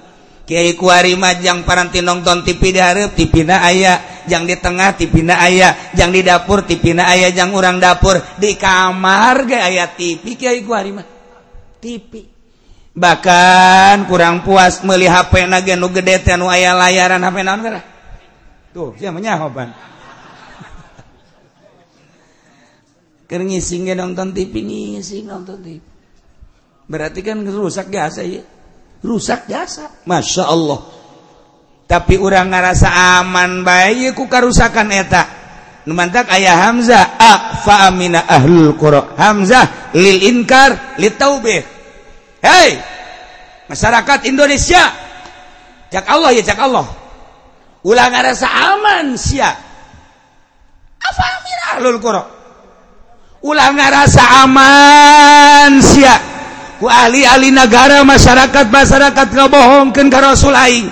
Kyai 0.49 0.73
kuarima 0.81 1.37
jang 1.37 1.61
paranti 1.61 2.01
nonton 2.01 2.41
TV 2.41 2.73
di 2.73 2.81
hareup 2.81 3.13
tipina 3.13 3.61
aya. 3.61 4.25
Jang 4.25 4.49
di 4.49 4.57
tengah 4.57 4.97
tipina 4.97 5.41
aya. 5.41 5.93
Jang 5.93 6.09
di 6.09 6.25
dapur 6.25 6.65
tipina 6.65 7.09
aya. 7.09 7.29
Jang 7.33 7.53
urang 7.53 7.77
dapur 7.77 8.17
di 8.41 8.57
kamar 8.57 9.45
ge 9.45 9.59
aya 9.61 9.93
TV 9.93 10.37
Kyai 10.37 10.65
kuarima 10.65 11.05
TV 11.79 12.39
bahkan 12.99 14.11
kurang 14.11 14.43
puas 14.43 14.83
melihat 14.83 15.31
HP 15.31 15.47
nage 15.47 15.79
nu 15.79 15.87
gede 15.95 16.19
teh 16.19 16.35
nu 16.35 16.51
aya 16.51 16.75
layaran 16.75 17.23
HP 17.23 17.37
naon 17.47 17.79
tuh 18.75 18.95
siapa 18.99 19.19
nyahoban. 19.19 19.73
Ker 23.29 23.45
ngising 23.45 23.93
nonton 23.93 24.33
TV 24.33 24.65
ngising 24.65 25.29
nonton 25.29 25.61
TV. 25.61 25.77
Berarti 26.89 27.21
kan 27.21 27.45
rusak 27.45 27.93
jasa 27.93 28.25
ya. 28.25 28.41
Rusak 29.05 29.45
jasa. 29.45 29.93
Masya 30.09 30.49
Allah. 30.49 30.81
Tapi 31.85 32.17
orang 32.17 32.49
ngerasa 32.49 32.89
aman 33.21 33.61
baik 33.61 34.17
ku 34.17 34.25
karusakan 34.33 34.89
eta. 34.97 35.29
Numantak 35.85 36.33
ayah 36.33 36.69
Hamzah. 36.69 37.21
fa 37.61 37.93
amina 37.93 38.25
ahlul 38.25 38.73
qura. 38.81 39.13
Hamzah 39.21 39.93
lil 39.93 40.25
inkar 40.25 40.97
lil 40.97 41.13
taubih. 41.13 41.61
Hei. 42.41 42.81
Masyarakat 43.69 44.25
Indonesia. 44.25 44.89
Cak 45.93 46.09
Allah 46.09 46.33
ya 46.33 46.41
cak 46.49 46.61
Allah. 46.65 46.89
Ulah 47.85 48.09
ngerasa 48.09 48.49
aman 48.49 49.21
sia. 49.21 49.53
Afa 50.97 51.25
amina 51.37 51.65
ahlul 51.77 52.01
qura. 52.01 52.38
ulang 53.43 53.75
ngarasa 53.79 54.25
aman 54.47 55.79
sia. 55.83 56.17
Ku 56.79 56.87
ahli-ahli 56.87 57.51
negara 57.51 58.07
masyarakat 58.07 58.71
masyarakat 58.71 59.27
ngebohongkeun 59.35 60.09
ka 60.11 60.19
Rasul 60.23 60.55
aing. 60.55 60.87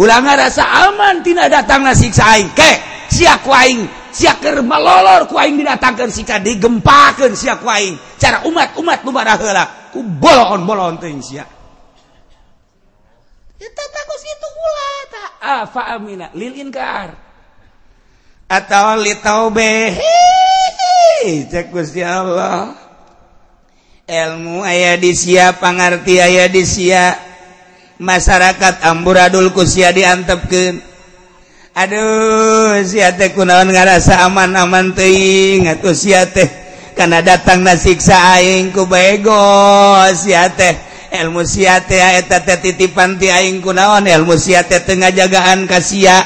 Ulang 0.00 0.24
ngarasa 0.24 0.64
aman 0.88 1.20
tina 1.20 1.44
datangna 1.52 1.92
siksa 1.92 2.24
aing. 2.36 2.48
Ke 2.56 2.70
sia 3.12 3.36
ku 3.44 3.52
aing 3.52 3.84
sia 4.08 4.40
keur 4.40 4.64
malolor 4.64 5.28
ku 5.28 5.36
aing 5.36 5.60
didatangkeun 5.60 6.08
siksa 6.08 6.40
digempakeun 6.40 7.36
sia 7.36 7.60
ku 7.60 7.68
aing. 7.68 8.00
Cara 8.16 8.48
umat-umat 8.48 9.04
nu 9.04 9.12
bara 9.12 9.36
heula 9.36 9.92
ku 9.92 10.00
bolon-bolon 10.00 10.96
teuing 10.96 11.20
sia. 11.20 11.44
Eta 13.60 13.84
takus 13.92 14.22
itu 14.24 14.48
ta 15.12 15.24
afa 15.40 16.00
amina 16.00 16.32
lil 16.32 16.52
inkar 16.56 17.12
atau 18.44 19.00
litaubeh 19.00 19.96
Cek 21.24 21.72
Gusti 21.72 22.04
Allah. 22.04 22.76
Ilmu 24.04 24.60
aya 24.60 25.00
di 25.00 25.16
sia 25.16 25.56
pangarti 25.56 26.20
aya 26.20 26.52
di 26.52 26.68
sia 26.68 27.16
masyarakat 27.96 28.84
amburadul 28.84 29.48
kusia 29.56 29.88
diantepkeun. 29.96 30.84
Aduh 31.72 32.76
sia 32.84 33.16
teh 33.16 33.32
kunaon 33.32 33.72
ngarasa 33.72 34.20
aman-aman 34.28 34.92
teuing. 34.92 35.64
Atuh 35.64 35.96
sia 35.96 36.28
teh 36.28 36.44
kana 36.92 37.24
datang 37.24 37.64
na 37.64 37.72
siksa 37.80 38.36
aing 38.36 38.76
ku 38.76 38.84
bego. 38.84 40.04
Sia 40.12 40.52
teh 40.52 40.76
ilmu 41.24 41.40
sia 41.48 41.80
teh 41.80 42.20
eta 42.20 42.44
teh 42.44 42.60
titipan 42.60 43.16
ti 43.16 43.32
aing 43.32 43.64
kunaon. 43.64 44.04
Ilmu 44.04 44.36
sia 44.36 44.60
teh 44.68 44.84
teu 44.84 45.00
ngajagaan 45.00 45.64
ka 45.64 45.80
sia. 45.80 46.20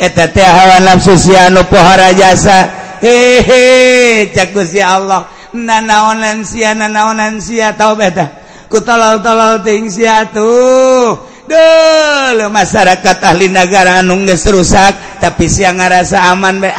Eta 0.00 0.32
teh 0.32 0.48
hawa 0.48 0.80
nafsu 0.80 1.20
sia 1.20 1.52
nu 1.52 1.60
pohara 1.68 2.16
jasa. 2.16 2.77
hehe 3.02 4.30
caku 4.34 4.62
si 4.66 4.80
Allah. 4.82 5.26
Nanaonan 5.54 6.44
sia 6.44 6.76
nanaonan 6.76 7.40
sia 7.40 7.72
tau 7.72 7.96
beda 7.96 8.28
ku 8.68 8.84
tolol 8.84 9.24
tolol 9.24 9.64
ting 9.64 9.88
sia 9.88 10.28
tuh. 10.28 11.16
Dulu 11.48 12.52
masyarakat 12.52 13.16
ahli 13.24 13.48
negara 13.48 14.04
anu 14.04 14.20
geus 14.28 14.44
rusak 14.52 14.92
tapi 15.16 15.48
sia 15.48 15.72
ngarasa 15.72 16.28
aman 16.28 16.60
bae 16.60 16.76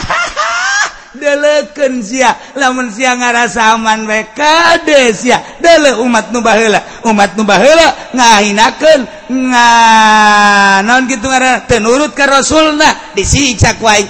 deleken 1.19 2.05
sia 2.05 2.37
lamun 2.53 2.93
sia 2.93 3.17
ngarasa 3.17 3.73
aman 3.73 4.05
bae 4.05 4.29
kade 4.29 5.09
sia 5.17 5.41
dele 5.57 5.97
umat 5.97 6.29
nu 6.29 6.45
baheula. 6.45 7.01
Umat 7.09 7.33
nu 7.33 7.41
baheula 7.49 8.13
ngahinakeun 8.13 9.01
nga 9.49 9.67
naon 10.85 11.09
kitu 11.09 11.25
ngaranna 11.25 11.65
teu 11.65 11.81
nurut 11.81 12.13
ka 12.13 12.29
rasulna. 12.29 13.17
Disiksa 13.17 13.73
ku 13.81 13.89
aing 13.89 14.05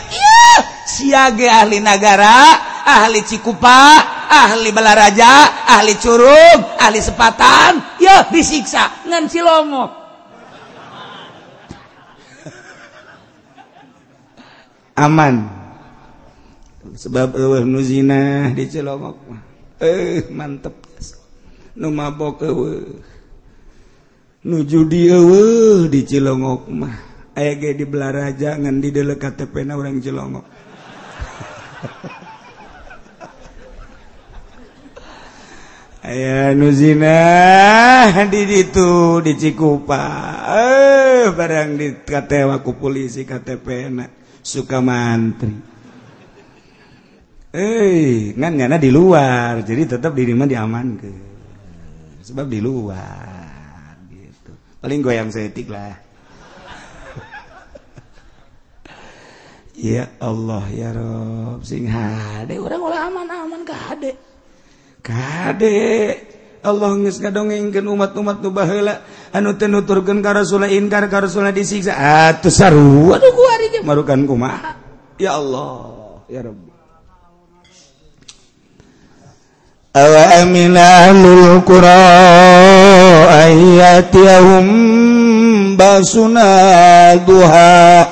siage 0.89 1.45
ahli 1.45 1.78
negara 1.78 2.58
ahli 2.82 3.21
Cikupa 3.21 4.02
ahli 4.25 4.73
balaraja 4.73 5.69
ahli 5.78 5.93
curug 6.02 6.82
ahli 6.82 6.97
sepatan 6.97 8.02
ya 8.02 8.25
disiksa 8.34 9.06
ngan 9.06 9.30
cilongo 9.30 9.99
aman. 14.99 15.36
Sebab 16.99 17.39
eueuh 17.39 17.63
nu 17.63 17.80
zina 17.80 18.52
di 18.52 18.67
cilongok 18.67 19.17
eh 19.80 20.28
mantep. 20.28 20.75
Nu 21.80 21.95
mabok 21.95 22.43
eueuh 22.43 22.99
nu 24.43 24.58
judi 24.67 25.08
eueuh 25.08 25.88
di 25.88 26.04
cilongok 26.04 26.63
mah. 26.67 26.95
Aya 27.39 27.56
ge 27.56 27.71
di 27.80 27.88
balaraja 27.88 28.60
ngan 28.60 28.84
di 28.84 28.91
deuleu 28.91 29.15
KTP-na 29.15 29.80
urang 29.80 30.04
cilongok 30.04 30.59
aya 36.10 36.58
nuzina 36.58 38.10
di 38.34 38.65
itu 38.65 39.22
dicikupa 39.22 40.02
eh 40.50 41.30
barang 41.30 41.69
di 41.78 41.88
katewaku 42.02 42.74
polisi 42.74 43.22
KTP 43.30 43.93
suka 44.41 44.82
mantri. 44.82 45.54
Eh 47.54 48.34
ngan 48.34 48.54
ngana 48.58 48.82
di 48.82 48.89
luar 48.89 49.62
jadi 49.62 49.98
tetap 49.98 50.17
diri 50.17 50.34
mah 50.34 50.50
diaman 50.50 50.88
ke 50.98 51.12
sebab 52.26 52.50
di 52.50 52.58
luar 52.58 53.93
gitu. 54.10 54.54
Paling 54.82 55.00
goyang 55.06 55.30
setik 55.30 55.69
lah. 55.69 55.93
Ya 59.80 60.12
Allah 60.19 60.65
ya 60.74 60.91
Rob. 60.91 61.63
Sing 61.63 61.88
hade 61.88 62.60
orang 62.60 62.84
ulah 62.84 63.08
aman-aman 63.08 63.63
ka 63.63 63.72
hade 63.72 64.29
kade 65.10 65.78
Allah 66.60 66.91
ngeska 66.91 67.32
dongengken 67.32 67.88
umat-umat 67.88 68.43
nu 68.43 68.52
nubahla 68.52 69.00
anu 69.32 69.56
tenuturken 69.56 70.19
karasula 70.19 70.67
inkar 70.67 71.08
ka 71.08 71.24
karasula 71.24 71.56
disiksa. 71.56 71.95
Atuh 71.95 72.52
saru. 72.52 73.15
Aduh 73.15 73.32
ku 73.32 73.41
ari 73.48 73.72
harinya 73.72 73.88
marukan 73.88 74.28
kumaha 74.28 74.76
ya 75.15 75.39
Allah 75.39 76.24
ya 76.28 76.43
Rabbi 76.43 76.69
awa 79.95 80.24
amina 80.43 81.12
ahlul 81.12 81.63
qura 81.67 82.04
ayyatiyahum 83.48 84.67
basuna 85.76 87.15
duha 87.24 88.08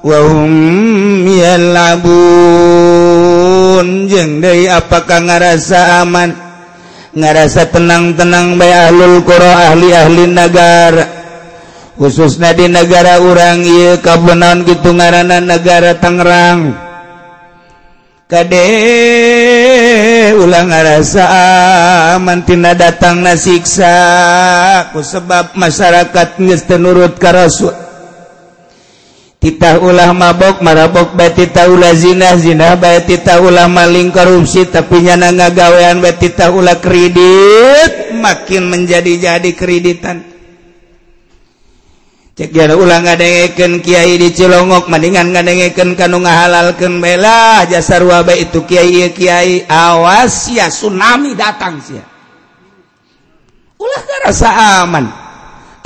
wa 0.00 0.18
hum 0.28 1.28
yal'abun. 1.28 2.76
Faun 3.76 4.08
jeng 4.08 4.40
apakah 4.72 5.20
ngarasa 5.20 6.00
aman? 6.00 6.32
Ngarasa 7.12 7.68
tenang-tenang 7.68 8.56
bay 8.56 8.72
ahlul 8.72 9.20
Quro 9.20 9.52
ahli-ahli 9.52 10.32
negara 10.32 11.04
khususnya 12.00 12.56
di 12.56 12.72
negara 12.72 13.20
urang 13.20 13.60
y 13.60 14.00
kabenan 14.00 14.64
gitu 14.64 14.96
ngaranan 14.96 15.44
negara 15.44 15.92
Tangerang. 16.00 16.72
Kade 18.24 18.64
ulang 20.40 20.72
ngarasa 20.72 21.28
mantina 22.16 22.72
datang 22.72 23.20
nasiksa. 23.20 23.92
Ku 24.96 25.04
sebab 25.04 25.52
masyarakat 25.52 26.40
ngestenurut 26.40 27.20
karasul 27.20 27.85
kita 29.46 29.78
ulah 29.78 30.10
mabok 30.10 30.58
marabok 30.58 31.14
bati 31.14 31.46
ulah 31.46 31.94
zina 31.94 32.34
zina 32.34 32.74
bati 32.74 33.14
ulah 33.22 33.70
maling 33.70 34.10
korupsi 34.10 34.66
tapi 34.66 35.06
nyana 35.06 35.30
ngagawean 35.30 36.02
bati 36.02 36.34
ulah 36.50 36.82
kredit 36.82 38.10
makin 38.18 38.66
menjadi-jadi 38.66 39.46
kreditan. 39.54 40.26
Cek 42.34 42.50
jana 42.50 42.74
ulah 42.74 43.06
ngadengeken 43.06 43.86
kiai 43.86 44.18
di 44.18 44.34
Cilongok 44.34 44.90
mendingan 44.90 45.30
ngadengeken 45.30 45.94
kanu 45.94 46.26
ngahalalkeun 46.26 46.98
bela 46.98 47.62
jasar 47.70 48.02
ruaba 48.02 48.34
itu 48.34 48.66
kiai 48.66 49.14
kiai 49.14 49.62
awas 49.70 50.50
ya 50.50 50.66
tsunami 50.66 51.38
datang 51.38 51.78
sia. 51.78 52.02
Ulah 53.78 54.02
rasa 54.26 54.50
aman. 54.82 55.06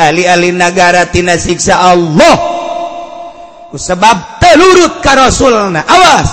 Ali-ali 0.00 0.48
nagara 0.48 1.04
tina 1.12 1.36
siksa 1.36 1.76
Allah. 1.76 2.59
sebab 3.78 4.42
telurut 4.42 4.98
ka 4.98 5.14
Rasulna. 5.14 5.86
Awas. 5.86 6.28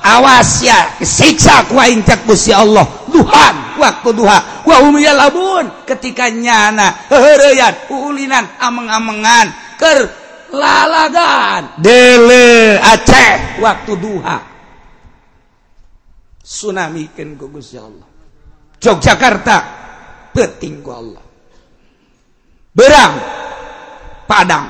Awas 0.00 0.64
ya. 0.64 0.96
Siksa 1.02 1.68
ku 1.68 1.76
aing 1.76 2.00
cak 2.06 2.24
Gusti 2.24 2.54
Allah. 2.54 2.86
Duhan 3.12 3.76
waktu 3.76 4.08
duha. 4.16 4.64
Wa 4.64 4.76
hum 4.84 4.96
yalabun. 4.96 5.84
Ketika 5.84 6.32
nyana 6.32 7.08
heureyan 7.12 7.92
ulinan 7.92 8.44
ameng-amengan 8.56 9.76
keur 9.76 10.08
lalagan. 10.54 11.76
Dele 11.76 12.80
Aceh 12.80 13.60
waktu 13.60 13.92
duha. 14.00 14.38
Tsunami 16.40 17.12
keun 17.12 17.36
ku 17.36 17.52
Gusti 17.52 17.76
Allah. 17.76 18.08
Yogyakarta 18.80 19.56
penting 20.32 20.80
ku 20.80 20.90
Allah. 20.94 21.24
Berang 22.72 23.14
Padang. 24.28 24.68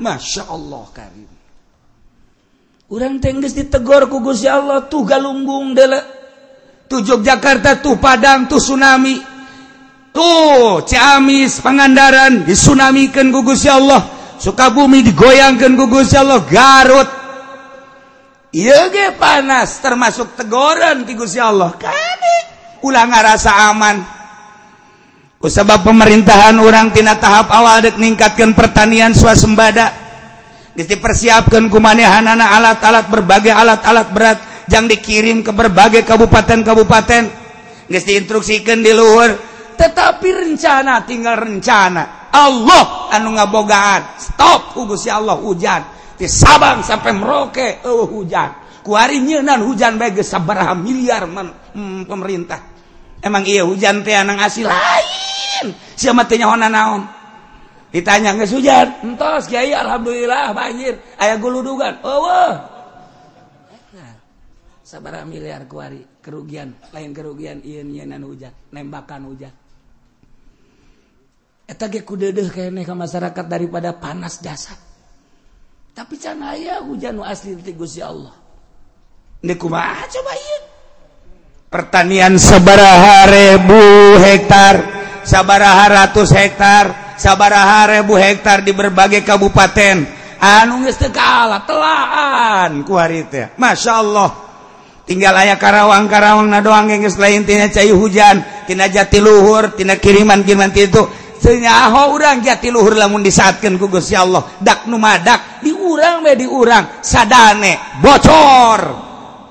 Masya 0.00 0.48
Allah 0.48 0.84
karim. 0.96 1.27
Urang 2.88 3.20
tengges 3.20 3.52
ditegor 3.52 4.08
kugus 4.08 4.40
ya 4.40 4.56
Allah 4.56 4.88
tuh 4.88 5.04
galunggung 5.04 5.76
dele 5.76 6.00
tuh 6.88 7.04
Yogyakarta 7.04 7.84
tuh 7.84 8.00
Padang 8.00 8.48
tuh 8.48 8.56
tsunami 8.56 9.20
tuh 10.08 10.80
Ciamis 10.88 11.60
Pangandaran 11.60 12.48
disunamikeun 12.48 13.28
ku 13.28 13.44
ya 13.52 13.76
Allah 13.76 14.00
Sukabumi 14.38 15.02
digoyangkan 15.02 15.74
ku 15.74 15.84
ya 16.06 16.22
Allah 16.22 16.40
Garut. 16.46 17.08
Iya 18.48 18.88
ge 18.88 19.12
panas 19.20 19.76
termasuk 19.84 20.32
tegoran 20.32 21.04
ti 21.04 21.12
Gusti 21.12 21.36
Allah. 21.36 21.76
Kade 21.76 22.36
ulah 22.80 23.04
ngarasa 23.04 23.52
aman. 23.68 24.00
Ku 25.36 25.52
sebab 25.52 25.84
pemerintahan 25.84 26.56
orang 26.56 26.88
tina 26.96 27.20
tahap 27.20 27.52
awal 27.52 27.84
dek 27.84 28.00
ningkatkan 28.00 28.56
pertanian 28.56 29.12
swasembada. 29.12 30.07
dipersiapkan 30.86 31.66
kumanehanana 31.66 32.54
alat-alat 32.54 33.10
berbagai 33.10 33.50
alat-alat 33.50 34.06
berat 34.14 34.38
yang 34.70 34.86
dikirim 34.86 35.42
ke 35.42 35.50
berbagai 35.50 36.06
kabupaten-kabupaten. 36.06 37.50
Guys 37.88 38.04
diinstruksikan 38.04 38.84
di 38.84 38.92
luar 38.92 39.48
tetapi 39.78 40.28
rencana 40.34 41.06
tinggal 41.06 41.38
rencana. 41.38 42.30
Allah 42.34 43.08
anu 43.14 43.38
ngabogaan. 43.38 44.18
Stop 44.18 44.74
oh, 44.74 44.84
hugus 44.84 45.06
ya 45.06 45.22
Allah 45.22 45.38
hujan. 45.38 45.82
Di 46.18 46.26
Sabang 46.26 46.82
sampai 46.82 47.14
Merauke 47.14 47.78
oh, 47.86 48.04
hujan. 48.10 48.66
Kuari 48.82 49.22
nyenan 49.22 49.62
hujan 49.62 49.94
baik 49.96 50.18
sabaraha 50.26 50.74
miliar 50.74 51.30
man, 51.30 51.54
hmm, 51.74 52.10
pemerintah. 52.10 52.58
Emang 53.22 53.46
iya 53.46 53.62
hujan 53.62 54.02
teh 54.02 54.18
anang 54.18 54.42
asil 54.42 54.66
lain. 54.66 55.74
Siapa 55.94 56.26
tanya 56.26 56.54
naon 56.54 57.17
ditanya 57.88 58.36
nggak 58.36 58.50
hujan 58.52 58.86
entos 59.04 59.48
kiai 59.48 59.72
alhamdulillah 59.72 60.52
banjir 60.52 61.00
ayah 61.20 61.36
guludugan 61.40 61.96
oh 62.04 62.18
wow. 62.24 62.52
sabar 64.84 65.20
miliar 65.28 65.68
kuari 65.68 66.00
kerugian 66.24 66.72
lain 66.96 67.12
kerugian 67.12 67.60
ian 67.60 67.92
ianan 67.92 68.24
hujan 68.24 68.52
nembakan 68.72 69.28
hujan 69.28 69.52
eta 71.68 71.84
ge 71.92 72.00
kudedeh 72.00 72.48
kene 72.48 72.80
ke 72.80 72.94
masyarakat 72.96 73.44
daripada 73.44 73.92
panas 73.92 74.40
dasar. 74.40 74.80
Tapi 75.92 76.16
can 76.16 76.40
aya 76.40 76.80
hujan 76.80 77.20
nu 77.20 77.22
asli 77.22 77.52
ti 77.60 77.76
Gusti 77.76 78.00
Allah. 78.00 78.32
Ini 79.44 79.54
kumaha? 79.54 80.02
Ah, 80.02 80.08
coba 80.08 80.32
ieu. 80.32 80.60
Pertanian 81.68 82.40
sabaraha 82.40 83.28
ribu 83.28 83.82
hektar 84.24 84.80
sabaraha 85.28 85.84
ratus 85.92 86.32
hektar. 86.32 87.07
sabaraha 87.18 87.98
rebu 87.98 88.14
hektar 88.14 88.62
di 88.62 88.70
berbagai 88.70 89.26
kabupaten. 89.26 90.06
Anu 90.38 90.86
geus 90.86 90.94
teu 90.94 91.10
kalah 91.10 91.66
telaan 91.66 92.86
ku 92.86 92.94
hari 92.94 93.26
Masya 93.26 93.58
masyaallah 93.58 94.30
tinggal 95.02 95.34
aya 95.34 95.58
Karawang 95.58 96.06
Karawang 96.06 96.46
na 96.46 96.62
doang 96.62 96.86
geus 96.86 97.18
lain 97.18 97.42
tina 97.42 97.66
cai 97.66 97.90
hujan 97.90 98.62
tina 98.62 98.86
jati 98.86 99.18
luhur 99.18 99.74
tina 99.74 99.98
kiriman 99.98 100.46
kiriman 100.46 100.70
itu. 100.70 101.02
Senyaho 101.38 102.18
urang 102.18 102.42
jati 102.42 102.70
luhur 102.70 102.98
lamun 102.98 103.22
disatkeun 103.22 103.78
ku 103.78 103.90
Gusti 103.90 104.14
Allah. 104.14 104.58
Dak 104.58 104.90
nu 104.90 104.98
madak 104.98 105.62
diurang 105.62 106.22
bae 106.22 106.38
diurang 106.38 107.02
sadane 107.02 107.98
bocor. 108.02 109.06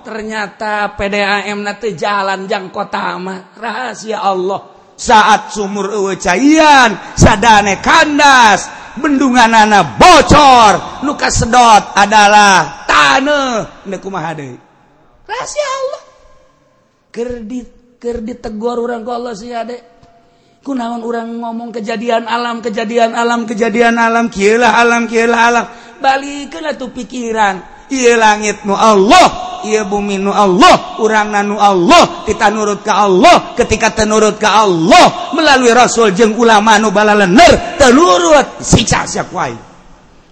Ternyata 0.08 0.96
PDAM 0.96 1.60
na 1.64 1.76
teu 1.76 1.92
jalan 1.92 2.48
jang 2.48 2.72
kota 2.72 3.16
mah. 3.20 3.56
Rahasia 3.60 4.24
Allah. 4.24 4.77
saat 4.98 5.54
sumur 5.54 5.94
cairan 6.18 6.98
sadane 7.14 7.78
kandas 7.80 8.66
bendungan 8.98 9.54
anak 9.54 10.02
bocor. 10.02 11.06
Luka 11.06 11.30
sedot 11.30 11.94
adalah 11.94 12.84
tanah 12.90 13.86
neku 13.86 14.10
mahade 14.10 14.58
rahasia 15.24 15.68
Allah. 15.70 16.04
Kerdit 17.14 17.70
kerdit 18.02 18.42
tegur 18.42 18.82
orang 18.82 19.06
ku 19.06 19.14
Allah 19.14 19.38
sih 19.38 19.54
ade 19.54 19.78
kunaon 20.66 21.06
orang 21.06 21.30
ngomong 21.40 21.70
kejadian 21.72 22.28
alam 22.28 22.60
kejadian 22.60 23.16
alam 23.16 23.48
kejadian 23.48 23.96
alam 23.96 24.28
kielah 24.34 24.82
alam 24.82 25.06
kielah 25.06 25.42
alam. 25.54 25.66
Balik 25.98 26.54
tuh 26.78 26.94
pikiran. 26.94 27.88
Iya 27.88 28.20
langitmu 28.20 28.76
Allah. 28.76 29.47
ia 29.66 29.88
bumi 29.88 30.22
nu 30.22 30.30
Allah 30.30 31.00
urang 31.02 31.34
nanu 31.34 31.58
Allah 31.58 32.28
kita 32.28 32.54
nurut 32.54 32.86
ke 32.86 32.94
Allah 32.94 33.58
ketika 33.58 33.94
tenurut 33.96 34.38
ke 34.38 34.46
Allah 34.46 35.34
melalui 35.34 35.74
Rasul 35.74 36.14
jeng 36.14 36.38
ulama 36.38 36.78
nu 36.78 36.94
bala 36.94 37.18
lener 37.18 37.78
telurut 37.82 38.62
siksa 38.62 39.08
siap 39.10 39.34
wai 39.34 39.56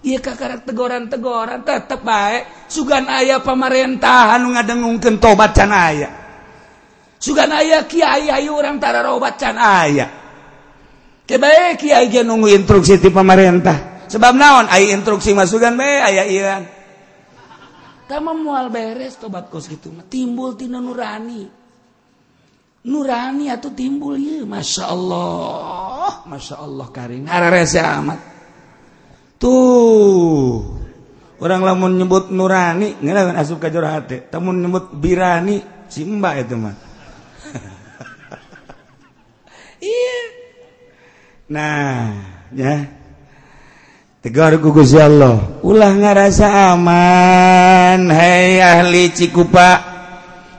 ia 0.05 0.21
kakarak 0.21 0.69
tegoran-tegoran 0.69 1.65
tetep 1.65 2.05
baik 2.05 2.69
sugan 2.69 3.09
ayah 3.09 3.41
pemerintahan 3.41 4.37
anu 4.37 4.53
ngadengungkan 4.53 5.17
tobat 5.17 5.57
can 5.57 5.73
ayah 5.73 6.11
sugan 7.17 7.49
ayah 7.57 7.89
kiai 7.89 8.29
ayu 8.29 8.53
orang 8.53 8.77
tara 8.77 9.01
robat 9.01 9.41
can 9.41 9.57
ayah 9.57 10.11
kebaik 11.25 11.81
kiai 11.81 12.11
nunggu 12.21 12.53
instruksi 12.53 13.01
di 13.01 13.09
pemerintah 13.09 14.05
sebab 14.05 14.37
naon 14.37 14.69
ayah 14.69 14.93
instruksi 14.93 15.33
masukan 15.33 15.73
baik 15.73 16.01
ayah 16.13 16.25
iyan 16.29 16.63
kamu 18.05 18.45
mual 18.45 18.69
beres 18.69 19.17
tobat 19.17 19.49
kos 19.49 19.65
gitu 19.65 19.89
timbul 20.05 20.53
tina 20.53 20.77
nurani. 20.77 21.49
Nurani 22.85 23.49
atau 23.49 23.73
timbul 23.73 24.13
ya 24.21 24.45
masya 24.45 24.83
Allah. 24.93 26.21
Masya 26.29 26.55
Allah 26.61 26.87
karim. 26.93 27.25
Hararese 27.25 27.81
amat. 27.81 28.19
Tuh. 29.41 30.61
Orang 31.35 31.67
lamun 31.67 31.99
nyebut 31.99 32.31
nurani 32.31 32.95
ngelangan 33.01 33.35
asup 33.35 33.59
kajor 33.59 33.83
hati 33.83 34.23
tamun 34.31 34.63
nyebut 34.63 34.95
birani 34.95 35.59
si 35.89 36.05
mbak 36.05 36.45
itu 36.45 36.55
mah. 36.55 36.75
Iya. 39.85 40.17
Nah 41.53 42.09
ya. 42.57 43.04
tegar 44.25 44.57
gugus 44.57 44.89
ya 44.89 45.05
Allah. 45.05 45.37
Ulah 45.61 45.93
ngarasa 45.93 46.73
aman 46.73 48.09
hei 48.09 48.57
ahli 48.57 49.13
cikupa. 49.13 49.93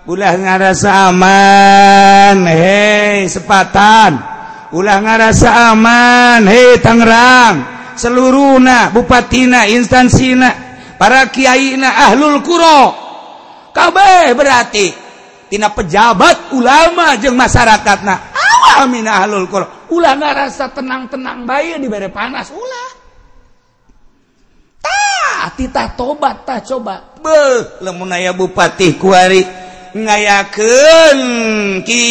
Ulah 0.06 0.38
ngarasa 0.38 1.10
aman 1.10 2.46
hei 2.46 3.26
sepatan. 3.26 4.22
Ulah 4.70 5.02
ngarasa 5.02 5.74
aman 5.74 6.46
hei 6.46 6.78
Tangerang. 6.78 7.74
Seluruhna 7.98 8.94
bupatina 8.94 9.66
instansina 9.66 10.54
para 10.94 11.26
kiaina 11.26 12.06
ahlul 12.06 12.44
kuro 12.46 12.94
kabeh 13.74 14.30
berarti 14.36 14.92
tina 15.50 15.74
pejabat 15.74 16.54
ulama 16.54 17.18
jeung 17.18 17.34
masyarakatna. 17.34 18.14
Awal 18.30 18.86
mina 18.94 19.26
ahlul 19.26 19.50
kuro 19.50 19.90
ulah 19.90 20.14
ngarasa 20.14 20.70
tenang-tenang 20.70 21.42
bayi 21.42 21.82
di 21.82 21.90
bere 21.90 22.14
panas 22.14 22.54
ulah. 22.54 23.05
Titah 25.56 25.96
tobat 25.96 26.44
tak 26.44 26.68
coba. 26.68 27.16
Be 27.18 27.80
lemunaya 27.80 28.36
bupati 28.36 28.94
kuari 29.00 29.40
ngayaken 29.96 31.18
gitu 31.88 32.04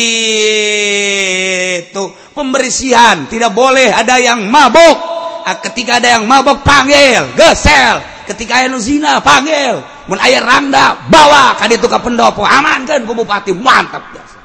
pembersihan 2.33 3.29
tidak 3.29 3.53
boleh 3.53 3.93
ada 3.93 4.17
yang 4.17 4.49
mabok 4.49 4.97
ah, 5.45 5.61
ketika 5.61 6.01
ada 6.01 6.17
yang 6.17 6.25
mabok 6.25 6.65
panggil 6.65 7.29
gesel. 7.37 8.01
Ketika 8.25 8.65
aya 8.65 8.73
zina 8.81 9.21
panggil. 9.21 9.85
Mun 10.09 10.17
aya 10.17 10.41
randa 10.41 10.97
bawa 11.13 11.53
ka 11.61 11.69
ditu 11.69 11.85
ka 11.85 12.01
pendopo. 12.01 12.41
Amankan 12.41 13.05
ku 13.05 13.13
bupati 13.13 13.53
mantap 13.53 14.01
biasa. 14.09 14.37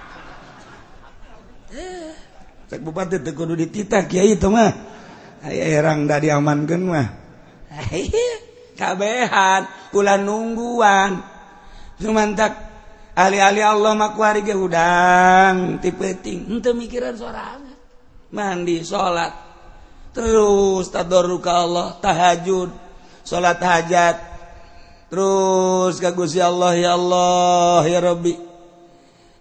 Cek 2.69 2.81
bupati 2.85 3.25
teu 3.25 3.33
kudu 3.33 3.57
dititah 3.57 4.05
kiai 4.05 4.37
itu 4.37 4.53
mah. 4.53 4.69
Aya 5.49 5.81
randa 5.81 6.21
diamankeun 6.21 6.83
mah 6.85 7.09
kabehan 8.81 9.69
pula 9.93 10.17
nungguan. 10.17 11.21
Cumantak 12.01 12.57
ahli-ahli 13.13 13.61
Allah 13.61 13.93
makwari 13.93 14.41
ge 14.41 14.57
hudang 14.57 15.77
ti 15.85 15.93
peuting. 15.93 16.49
Henteu 16.49 16.73
mikiran 16.73 17.13
sorangan. 17.13 17.77
Mandi 18.33 18.81
salat 18.81 19.37
terus 20.17 20.89
tadarruka 20.89 21.53
Allah 21.53 22.01
tahajud. 22.01 22.73
Salat 23.21 23.61
hajat 23.61 24.17
terus 25.13 26.01
ka 26.01 26.17
Gusti 26.17 26.41
Allah 26.41 26.73
ya 26.73 26.97
Allah 26.97 27.85
ya 27.85 28.01
Rabbi. 28.01 28.35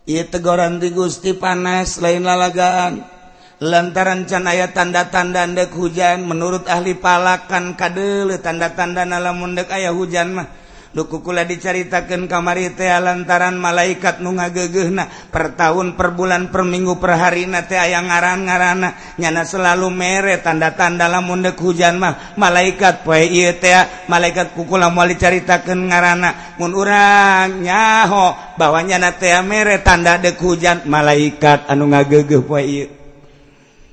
Ieu 0.09 0.25
tegoran 0.25 0.81
di 0.81 0.91
Gusti 0.91 1.31
panas 1.37 2.01
lain 2.01 2.27
lalagaan. 2.27 3.18
lantaran 3.59 4.23
canaya 4.23 4.71
tanda-tanda 4.71 5.43
dek 5.43 5.75
hujan 5.75 6.23
menurut 6.23 6.63
ahli 6.71 6.95
palakan 6.95 7.75
kadele 7.75 8.39
tanda-tanda 8.39 9.03
nalamundek 9.03 9.67
ayah 9.75 9.91
hujan 9.91 10.31
mah. 10.35 10.47
Dukukula 10.89 11.45
diceritakan 11.45 12.25
kamari 12.25 12.73
teh 12.73 12.89
lantaran 12.89 13.61
malaikat 13.61 14.25
nu 14.25 14.33
ngagegehna 14.33 15.29
per 15.29 15.53
tahun 15.53 15.93
per 15.93 16.17
bulan 16.17 16.49
per 16.49 16.65
minggu 16.65 16.97
per 16.97 17.13
hari 17.13 17.45
na 17.45 17.61
teh 17.61 17.77
aya 17.77 18.01
ngaran-ngarana. 18.01 19.21
Nyana 19.21 19.45
selalu 19.45 19.85
mere 19.93 20.41
tanda-tanda 20.41 21.05
lamun 21.05 21.45
dek 21.45 21.61
hujan 21.61 22.01
mah. 22.01 22.33
Malaikat 22.41 23.05
poe 23.05 23.21
ieu 23.21 23.53
teh 23.61 24.09
malaikat 24.09 24.57
kukula 24.57 24.89
moal 24.89 25.13
diceritakan 25.13 25.93
ngaranna 25.93 26.57
mun 26.57 26.73
urang 26.73 27.61
nyaho 27.61 28.57
bahwa 28.57 28.81
nyana 28.81 29.13
teh 29.13 29.37
mere 29.45 29.85
tanda 29.85 30.17
dek 30.17 30.41
hujan 30.41 30.89
malaikat 30.89 31.69
anu 31.69 31.85
ngagegeh 31.85 32.41
poe 32.41 32.65
ieu. 32.65 32.98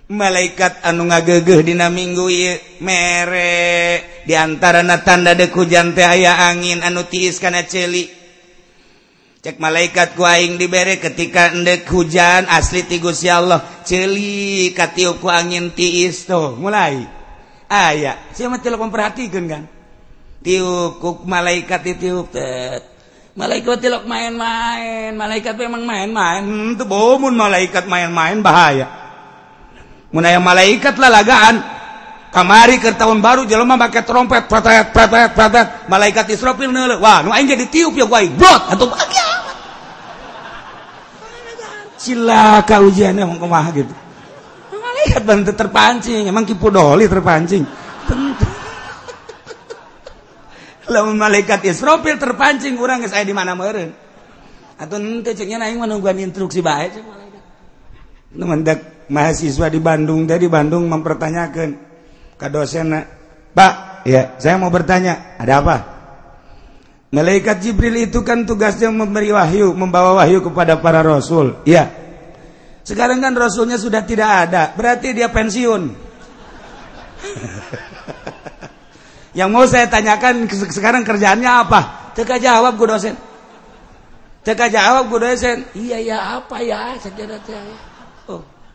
malaikat 0.07 0.87
anu 0.87 1.11
ngagegeh 1.11 1.67
dina 1.67 1.91
minggu 1.91 2.27
mere. 2.83 4.03
Diantara 4.27 4.83
na 4.83 5.03
tanda 5.03 5.35
deku 5.35 5.67
jante 5.67 6.03
aya 6.03 6.51
angin 6.51 6.83
anu 6.83 7.07
tiis 7.07 7.39
kana 7.39 7.67
celi. 7.67 8.11
Cek 9.43 9.63
malaikat 9.63 10.19
kuing 10.19 10.59
diberre 10.59 10.99
ketika 10.99 11.55
endek 11.55 11.87
hujan 11.87 12.51
asli 12.51 12.83
tigus 12.83 13.23
ya 13.23 13.39
Allah. 13.39 13.63
Celi 13.87 14.75
katiuku 14.75 15.27
angin 15.31 15.71
tiis 15.71 16.27
tuh 16.27 16.59
mulai. 16.59 17.07
Aya 17.67 18.19
saya 18.35 18.51
mati 18.51 18.71
memperhatikan 18.71 19.45
kan? 19.47 19.63
Tiup 20.43 21.27
malaikat 21.27 21.83
ditiup 21.83 22.31
tet 22.31 22.83
malaikat 23.35 23.83
tilok 23.83 24.07
main-main 24.07 25.11
malaikat 25.15 25.55
memang 25.59 25.83
main-main. 25.83 26.43
Hmm, 26.47 26.73
tuh 26.79 26.87
bomun 26.87 27.35
malaikat 27.35 27.87
main-main 27.91 28.39
bahaya. 28.43 29.06
Yang 30.25 30.41
malaikatlah 30.41 31.13
lagaan 31.13 31.61
kamari 32.33 32.81
ke 32.81 32.97
tahun 32.97 33.21
baru 33.21 33.45
jelma 33.45 33.77
pakai 33.77 34.03
trompet 34.05 34.49
pratet 34.49 34.93
pratet 34.93 35.35
pratet. 35.37 35.67
Malaikat 35.91 36.31
Israfil 36.33 36.73
wah 37.01 37.21
nu 37.21 37.33
aing 37.33 37.49
jadi 37.49 37.67
tiup 37.69 37.97
ya 37.97 38.07
gua 38.09 38.25
blot 38.25 38.63
atau 38.73 38.87
cilaka 41.97 42.81
ujiannya 42.87 43.25
mau 43.27 43.37
ke 43.37 43.47
mana 43.49 43.71
gitu. 43.75 43.95
Malaikat 44.73 45.23
bantu 45.27 45.53
terpancing 45.53 46.29
emang 46.29 46.45
kipu 46.49 46.71
doli 46.73 47.09
terpancing. 47.11 47.67
Lamun 50.93 51.19
malaikat 51.19 51.67
Israfil 51.67 52.17
terpancing 52.17 52.79
kurang 52.79 53.03
saya 53.11 53.27
di 53.27 53.35
mana 53.35 53.59
meren 53.59 54.07
atau 54.77 55.01
nanti 55.01 55.33
ceknya 55.33 55.57
naing 55.57 55.81
menungguan 55.81 56.21
instruksi 56.21 56.61
baik 56.61 57.01
malaikat 58.37 58.96
mahasiswa 59.09 59.67
di 59.71 59.81
Bandung 59.83 60.27
dari 60.27 60.51
Bandung 60.51 60.91
mempertanyakan 60.91 61.69
ke 62.37 62.47
dosen 62.53 62.93
Pak 63.57 64.05
ya 64.05 64.37
saya 64.37 64.61
mau 64.61 64.69
bertanya 64.69 65.41
ada 65.41 65.65
apa? 65.65 65.77
Malaikat 67.15 67.65
Jibril 67.65 68.11
itu 68.11 68.21
kan 68.21 68.45
tugasnya 68.45 68.93
memberi 68.93 69.33
wahyu 69.33 69.73
membawa 69.73 70.21
wahyu 70.21 70.45
kepada 70.45 70.77
para 70.83 71.01
rasul. 71.01 71.57
Ya 71.65 71.89
sekarang 72.87 73.19
kan 73.19 73.35
rasulnya 73.35 73.81
sudah 73.81 74.07
tidak 74.07 74.31
ada 74.47 74.71
berarti 74.77 75.17
dia 75.17 75.33
pensiun. 75.33 75.83
Yang 79.39 79.51
mau 79.53 79.67
saya 79.69 79.91
tanyakan 79.91 80.49
sekarang 80.49 81.05
kerjaannya 81.05 81.51
apa? 81.51 81.81
Teka 82.17 82.41
jawab 82.41 82.81
gue 82.81 82.89
dosen. 82.89 83.13
Teka 84.41 84.73
jawab 84.73 85.13
gue 85.13 85.21
dosen. 85.21 85.69
Iya 85.77 85.99
ya 86.01 86.41
apa 86.41 86.65
ya? 86.65 86.97
Sejarah 86.97 87.37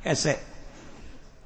esek 0.05 0.51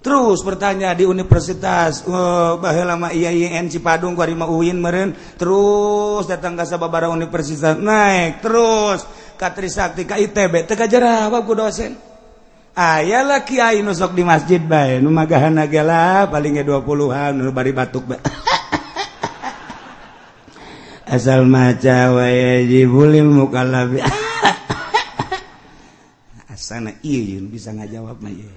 terus 0.06 0.46
bertanya 0.46 0.94
di 0.94 1.02
universitas 1.02 2.06
eh, 2.06 2.14
oh, 2.14 2.62
lama 2.62 3.10
IAIN 3.10 3.66
Cipadung 3.74 4.14
Guarima 4.14 4.46
Uin 4.46 4.78
meren 4.78 5.18
terus 5.34 6.30
datang 6.30 6.54
ke 6.54 6.62
sababara 6.62 7.10
universitas. 7.10 7.74
Naik 7.74 8.46
terus. 8.46 9.02
Katri 9.36 9.68
Sakti 9.68 10.08
ke 10.08 10.16
ITB 10.16 10.70
teka 10.70 10.86
jerawab 10.86 11.42
ku 11.44 11.58
dosen. 11.58 11.98
Ah, 12.76 13.00
Ayalah 13.02 13.42
kiai 13.48 13.82
nusok 13.82 14.14
di 14.14 14.24
masjid 14.24 14.60
bae. 14.60 15.00
Nu 15.02 15.10
magahan 15.10 15.58
gela 15.68 16.28
palingnya 16.30 16.64
20-an 16.68 17.40
nu 17.40 17.50
bari 17.50 17.74
batuk 17.74 18.06
bae. 18.06 18.22
Asal 21.16 21.50
maca 21.50 22.14
wa 22.14 22.30
yajibul 22.30 23.18
mukallaf. 23.26 23.90
sana 26.66 26.90
iya 27.06 27.38
bisa 27.46 27.70
ngajawab 27.78 28.18
mah 28.26 28.34
iya 28.42 28.50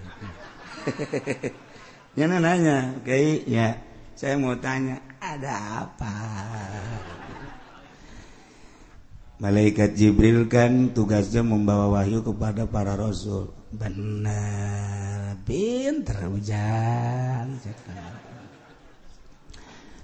ya 2.16 2.24
nanya 2.24 2.96
kayak 3.04 3.44
ya 3.44 3.76
saya 4.16 4.40
mau 4.40 4.56
tanya 4.56 4.98
ada 5.20 5.86
apa? 5.86 6.14
Malaikat 9.38 9.94
Jibril 9.94 10.50
kan 10.50 10.90
tugasnya 10.90 11.46
membawa 11.46 11.86
wahyu 11.94 12.26
kepada 12.26 12.66
para 12.66 12.98
rasul. 12.98 13.54
Benar 13.70 15.38
pinter 15.46 16.26
hujan 16.26 17.60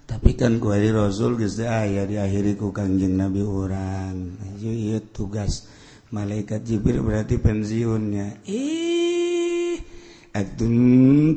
tapi 0.04 0.38
kan 0.38 0.62
kuari 0.62 0.94
rasul 0.94 1.34
geus 1.34 1.58
aya 1.58 2.06
diakhiri 2.06 2.54
ku 2.54 2.70
kangjeng 2.70 3.18
nabi 3.18 3.42
orang. 3.42 4.38
Itu 4.62 5.02
tugas 5.10 5.66
malaikat 6.14 6.62
Jibril 6.62 7.02
berarti 7.02 7.42
pensiunnya 7.42 8.46
ih 8.46 9.82
atun 10.30 10.74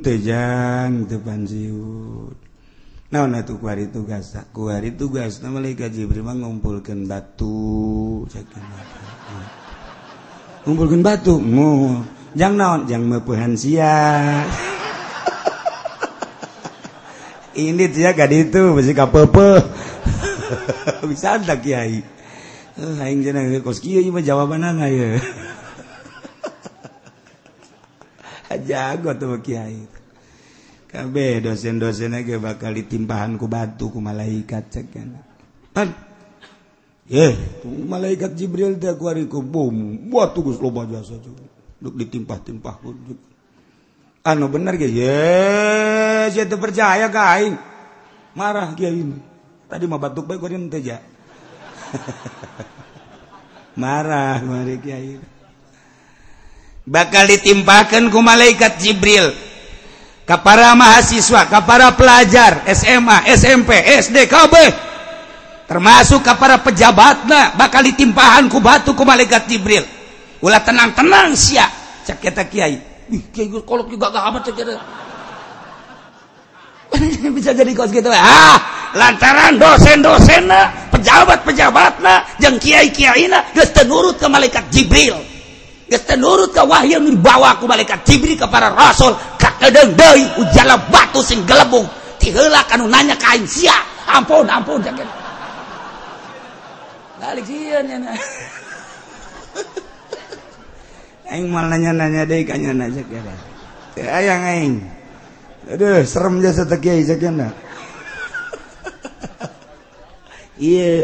tejang 0.06 1.10
teu 1.10 1.18
pensiun. 1.18 2.46
Naon 3.08 3.40
atuh 3.40 3.58
kuari 3.58 3.90
tugas? 3.90 4.38
Kuari 4.54 4.94
tugas 4.94 5.42
malaikat 5.42 5.90
Jibril 5.98 6.22
mah 6.22 6.38
ngumpulkeun 6.38 7.10
batu. 7.10 8.30
Cekeun 8.30 8.64
ngumpulkeun 10.70 11.02
batu 11.02 11.42
mu. 11.42 11.98
Jang 12.38 12.54
naon? 12.54 12.86
Jang 12.86 13.10
meupehan 13.10 13.58
sia. 13.58 14.46
Ini 17.58 17.90
dia 17.90 18.14
gak 18.14 18.30
itu 18.30 18.78
masih 18.78 18.94
kapepe 18.94 19.66
bisa 21.10 21.42
tak 21.42 21.66
kiai 21.66 22.06
jago 28.70 29.18
tuh 29.18 29.42
Kyai 29.42 29.82
KB 30.86 31.42
dosen-dosen 31.42 32.14
bakal 32.38 32.78
ditimpahanku 32.78 33.50
batuku 33.50 33.98
malaikat 33.98 34.70
ce 34.70 34.86
malaikat 37.66 38.38
Jibril 38.38 38.78
ditimpah-timpah 41.82 42.78
anu 44.22 44.46
bener 44.54 44.78
percaya 46.62 47.10
kain 47.10 47.58
marah 48.38 48.70
Kyai 48.78 49.02
tadi 49.66 49.90
mau 49.90 49.98
batuk 49.98 50.30
baik 50.30 50.46
marah 53.82 54.42
bakal 56.88 57.24
ditimpakanku 57.28 58.20
malaikat 58.24 58.80
Jibril 58.80 59.32
para 60.28 60.76
mahasiswa 60.76 61.48
para 61.64 61.96
pelajar 61.96 62.68
SMA 62.76 63.32
SMP 63.40 63.72
SDKB 64.04 64.56
termasuk 65.68 66.24
kepada 66.24 66.60
pejabat 66.64 67.28
nah 67.28 67.56
bakal 67.56 67.84
ditimpahanku 67.84 68.60
batuku 68.60 69.04
malaikat 69.04 69.48
Jibril. 69.48 69.84
Ulah 70.40 70.64
tenang-tenang 70.64 71.36
siap 71.36 71.72
cek 72.08 72.24
kita 72.24 72.44
kiai. 72.48 72.76
Kalau 73.68 73.84
juga 73.88 74.12
gak 74.12 74.26
amat 74.32 74.42
cek 74.48 74.56
bisa 77.36 77.52
jadi 77.52 77.72
kos 77.76 77.92
gitu 77.92 78.08
ah 78.08 78.56
lantaran 78.96 79.60
dosen-dosen 79.60 80.48
pejabat-pejabat 80.98 81.94
jeng 82.42 82.58
kiai-kiai 82.58 83.30
nah 83.30 83.46
geus 83.54 83.70
nurut 83.86 84.18
ke 84.18 84.26
malaikat 84.26 84.66
Jibril. 84.74 85.16
Nurut 86.18 86.50
ke 86.50 86.66
wahyu 86.66 86.98
yang 86.98 87.06
dibawa 87.06 87.62
ku 87.62 87.70
malaikat 87.70 88.02
Jibril 88.04 88.36
kepada 88.36 88.74
Rasul. 88.74 89.14
Kakadeng 89.38 89.94
deui 89.94 90.26
ujala 90.42 90.76
batu 90.90 91.22
sing 91.22 91.46
gelembung. 91.46 91.86
Tiheula 92.18 92.66
kanu 92.66 92.90
nanya 92.90 93.14
kain 93.16 93.46
sia 93.46 93.78
ampun 94.08 94.50
ampun 94.50 94.82
cek 94.82 94.98
balik 97.18 97.44
sieun 97.50 97.84
nya 97.90 97.98
aing 101.34 101.52
mal 101.52 101.68
nanya-nanya 101.68 102.24
deui 102.24 102.48
ka 102.48 102.56
nya 102.56 102.72
aja 102.72 103.02
kira 103.04 103.36
ayang 104.00 104.44
aing. 104.48 104.76
Aduh 105.68 106.06
serem 106.08 106.40
jasa 106.40 106.64
teh 106.64 106.80
kiai 106.80 107.04
sakena 107.04 107.52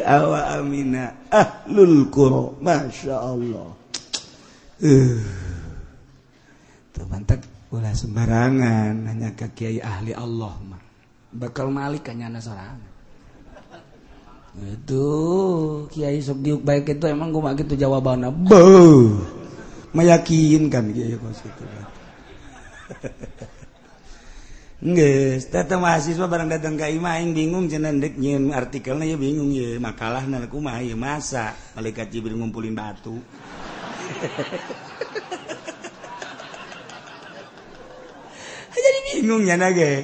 awa 0.04 0.60
Amina. 0.60 1.30
Ahlulqu 1.30 2.58
Masya 2.62 3.16
Allah. 3.18 3.70
Uh. 4.84 5.22
mantap. 7.10 7.42
Ulah 7.74 7.94
sembarangan. 7.94 9.10
Hanya 9.10 9.34
ke 9.34 9.50
kiai 9.58 9.82
ahli 9.82 10.14
Allah 10.14 10.54
mah 10.62 10.84
bakal 11.34 11.74
Malik 11.74 12.06
hanya 12.14 12.30
seorang 12.38 12.78
itu 14.54 15.06
Kiai 15.90 16.22
sok 16.22 16.46
diuk 16.46 16.62
baik 16.62 16.94
itu 16.94 17.10
emang 17.10 17.34
gue 17.34 17.42
gitu 17.66 17.74
jawabannya. 17.74 18.30
Bo. 18.30 18.54
meyakinkan 19.98 20.94
Kiai 20.94 21.18
kos 21.18 21.42
itu 21.42 21.64
Nges, 24.84 25.48
tete 25.48 25.80
mahasiswa 25.80 26.28
barang 26.28 26.52
datang 26.52 26.76
ke 26.76 26.92
imah 26.92 27.16
aing 27.16 27.32
bingung 27.32 27.72
cenah 27.72 27.96
dek 28.04 28.20
nyeun 28.20 28.52
artikelna 28.52 29.08
ya 29.08 29.16
bingung 29.16 29.48
ya 29.56 29.80
makalahna 29.80 30.44
kumaha 30.52 30.84
ya 30.84 31.00
masa 31.00 31.56
malaikat 31.72 32.12
Jibril 32.12 32.36
ngumpulin 32.36 32.76
batu. 32.76 33.16
Jadi 38.76 39.00
bingung 39.16 39.48
ya 39.48 39.56
nage. 39.56 40.04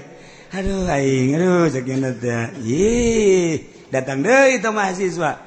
Aduh 0.55 0.87
aing, 0.87 1.35
aduh 1.35 1.67
sakieu 1.67 1.99
teh. 2.15 2.47
Ye, 2.63 3.59
datang 3.91 4.23
deui 4.23 4.63
itu 4.63 4.69
mahasiswa. 4.71 5.43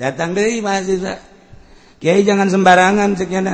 Datang 0.00 0.32
deui 0.32 0.64
mahasiswa. 0.64 1.20
Kiai 2.00 2.24
jangan 2.24 2.48
sembarangan 2.48 3.12
sakieu 3.12 3.44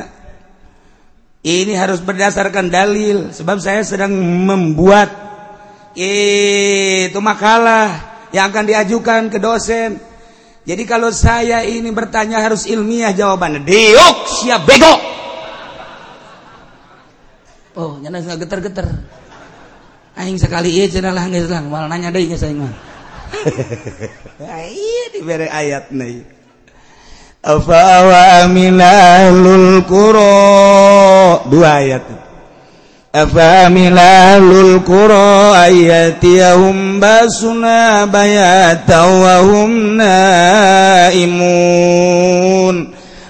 ini 1.44 1.76
harus 1.76 2.00
berdasarkan 2.00 2.72
dalil. 2.72 3.28
Sebab 3.30 3.60
saya 3.60 3.84
sedang 3.84 4.16
membuat 4.48 5.12
itu 5.94 7.20
makalah 7.20 8.16
yang 8.32 8.50
akan 8.50 8.64
diajukan 8.64 9.28
ke 9.28 9.38
dosen. 9.38 10.00
Jadi 10.64 10.82
kalau 10.88 11.12
saya 11.12 11.60
ini 11.60 11.92
bertanya 11.92 12.40
harus 12.40 12.64
ilmiah 12.64 13.12
jawabannya 13.12 13.62
diuk 13.68 14.16
siap 14.40 14.64
bego. 14.64 14.94
Oh 17.76 18.00
nyana 18.00 18.24
nggak 18.24 18.48
geter-geter 18.48 18.86
aing 20.14 20.38
sekali 20.38 20.70
iya 20.70 20.86
cenah 20.86 21.10
lah 21.10 21.26
malah 21.68 21.90
nanya 21.90 22.08
deh 22.08 22.24
saya 22.32 22.56
mah. 22.56 22.72
Diber 25.12 25.46
ayat 25.52 25.92
afawa 27.44 28.48
amina 28.48 28.88
ahlul 29.20 29.84
kuro 29.84 31.44
dua 31.52 31.76
ayat 31.84 32.24
afa 33.14 33.70
amina 33.70 34.34
ahlul 34.34 34.80
qura 34.82 35.52
ayatiyahum 35.70 36.98
basuna 36.98 38.10
bayata 38.10 39.06
wahum 39.06 40.00
naimun 40.00 41.36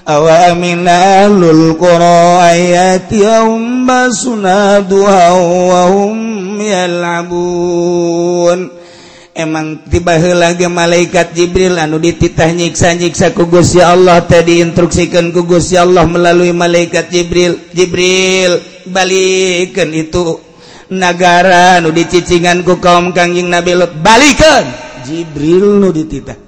aw 0.07 0.23
amina 0.49 1.27
ahlul 1.29 1.77
qura 1.77 2.49
ayatiyahum 2.55 3.85
basuna 3.85 4.81
duha 4.81 5.37
wa 5.37 5.91
hum 5.91 6.57
yal'abun 6.57 7.95
emang 9.35 9.83
tiba 9.91 10.15
lagi 10.15 10.65
malaikat 10.71 11.35
Jibril 11.35 11.75
anu 11.75 11.99
dititah 11.99 12.55
nyiksa-nyiksa 12.55 13.35
kugus 13.35 13.75
ya 13.75 13.91
Allah 13.91 14.23
tadi 14.23 14.63
instruksikan 14.63 15.35
kugus 15.35 15.75
ya 15.75 15.83
Allah 15.83 16.07
melalui 16.07 16.55
malaikat 16.55 17.11
Jibril. 17.11 17.59
Jibril 17.75 18.63
balikan 18.87 19.91
itu 19.91 20.39
negara 20.87 21.83
nu 21.83 21.91
dicicinganku 21.91 22.79
kaum 22.79 23.11
kangjing 23.11 23.51
Nabi 23.51 23.75
Lut. 23.75 23.91
Balikan! 23.99 24.63
Jibril 25.03 25.83
nu 25.83 25.91
dititah. 25.91 26.39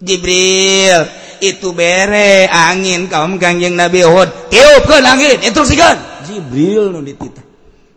Jibril 0.00 1.06
itu 1.44 1.76
bere 1.76 2.48
angin 2.48 3.06
kaum 3.06 3.36
kangjing 3.36 3.76
Nabi 3.76 4.00
Hud 4.00 4.48
tiupkan 4.48 5.04
angin 5.04 5.44
instruksikan. 5.44 6.24
Jibril 6.24 6.88
nu 6.88 7.04
dititah. 7.04 7.44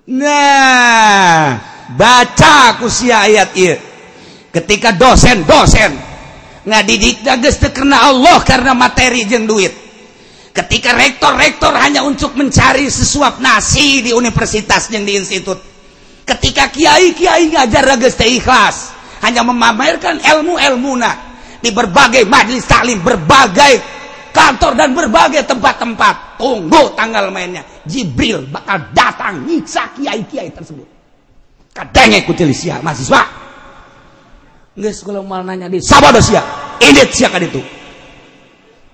Nah 0.03 1.55
baca 1.95 2.75
ku 2.75 2.91
sia 2.91 3.23
ayat 3.23 3.55
ieu. 3.55 3.92
Ketika 4.53 4.93
dosen-dosen 4.93 5.97
ngadidik 6.63 7.25
dages 7.25 7.57
karena 7.73 8.13
Allah 8.13 8.39
karena 8.45 8.71
materi 8.77 9.25
jeng 9.25 9.49
duit. 9.49 9.73
Ketika 10.53 10.93
rektor-rektor 10.93 11.73
hanya 11.73 12.05
untuk 12.05 12.37
mencari 12.37 12.85
sesuap 12.85 13.41
nasi 13.41 14.05
di 14.05 14.13
universitas 14.13 14.85
yang 14.93 15.01
di 15.01 15.17
institut. 15.17 15.57
Ketika 16.23 16.69
kiai-kiai 16.69 17.49
ngajar 17.49 17.97
dages 17.97 18.15
ikhlas. 18.21 18.93
Hanya 19.25 19.41
memamerkan 19.41 20.19
ilmu-ilmu 20.19 20.99
di 21.63 21.71
berbagai 21.71 22.27
majlis 22.27 22.67
taklim 22.67 22.99
berbagai 22.99 23.79
kantor 24.35 24.77
dan 24.77 24.93
berbagai 24.93 25.41
tempat-tempat. 25.47 26.37
Tunggu 26.37 26.93
tanggal 26.93 27.33
mainnya. 27.33 27.65
Jibril 27.89 28.45
bakal 28.51 28.93
datang 28.93 29.47
nyiksa 29.47 29.89
kiai-kiai 29.97 30.53
tersebut. 30.53 30.85
Kadangnya 31.73 32.21
kutil 32.29 32.53
mahasiswa 32.83 33.42
Nges 34.73 35.05
kalau 35.05 35.21
nanya 35.21 35.69
di 35.69 35.77
sabar 35.77 36.17
sia. 36.17 36.41
Ini 36.81 37.05
sia 37.13 37.29
kan 37.29 37.45
itu. 37.45 37.61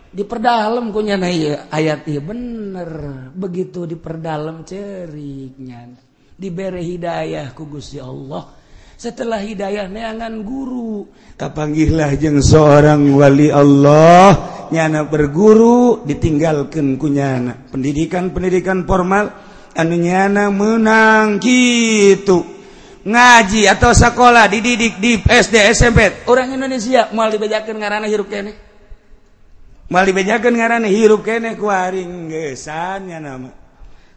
Diperdalam 0.10 0.92
ku 0.92 1.00
nyana 1.00 1.32
iya 1.32 1.72
ayat 1.72 2.04
iya 2.10 2.20
bener. 2.20 2.90
Begitu 3.32 3.88
diperdalam 3.88 4.68
ceriknya. 4.68 5.96
Diberi 6.36 6.84
hidayah 6.84 7.56
ku 7.56 7.70
Gusti 7.72 8.02
Allah. 8.02 8.60
Setelah 9.00 9.40
hidayah 9.40 9.88
neangan 9.88 10.44
guru. 10.44 11.08
Kapanggihlah 11.40 12.12
jeng 12.20 12.44
seorang 12.44 13.16
wali 13.16 13.48
Allah. 13.48 14.36
Nyana 14.76 15.08
berguru 15.08 16.04
ditinggalkan 16.04 17.00
ku 17.00 17.08
nyana. 17.08 17.56
Pendidikan-pendidikan 17.72 18.84
formal. 18.84 19.32
Anu 19.80 19.96
nyana 19.96 20.52
menang 20.52 21.40
gitu. 21.40 22.59
ngaji 23.06 23.68
atau 23.72 23.96
sekolah 23.96 24.52
dididik 24.52 25.00
di 25.00 25.20
SD 25.24 25.56
SMP 25.72 26.28
orang 26.28 26.52
Indonesia 26.56 27.08
mal 27.16 27.32
dibejakan 27.32 27.76
ngarana 27.80 28.08
hirup 28.12 28.28
kene. 28.28 28.52
Mal 29.90 30.04
dibejakan 30.06 30.54
ngarana 30.54 30.88
hirup 30.92 31.24
kene 31.24 31.56
kuaring 31.56 32.28
gesannya 32.28 33.18
nama. 33.24 33.52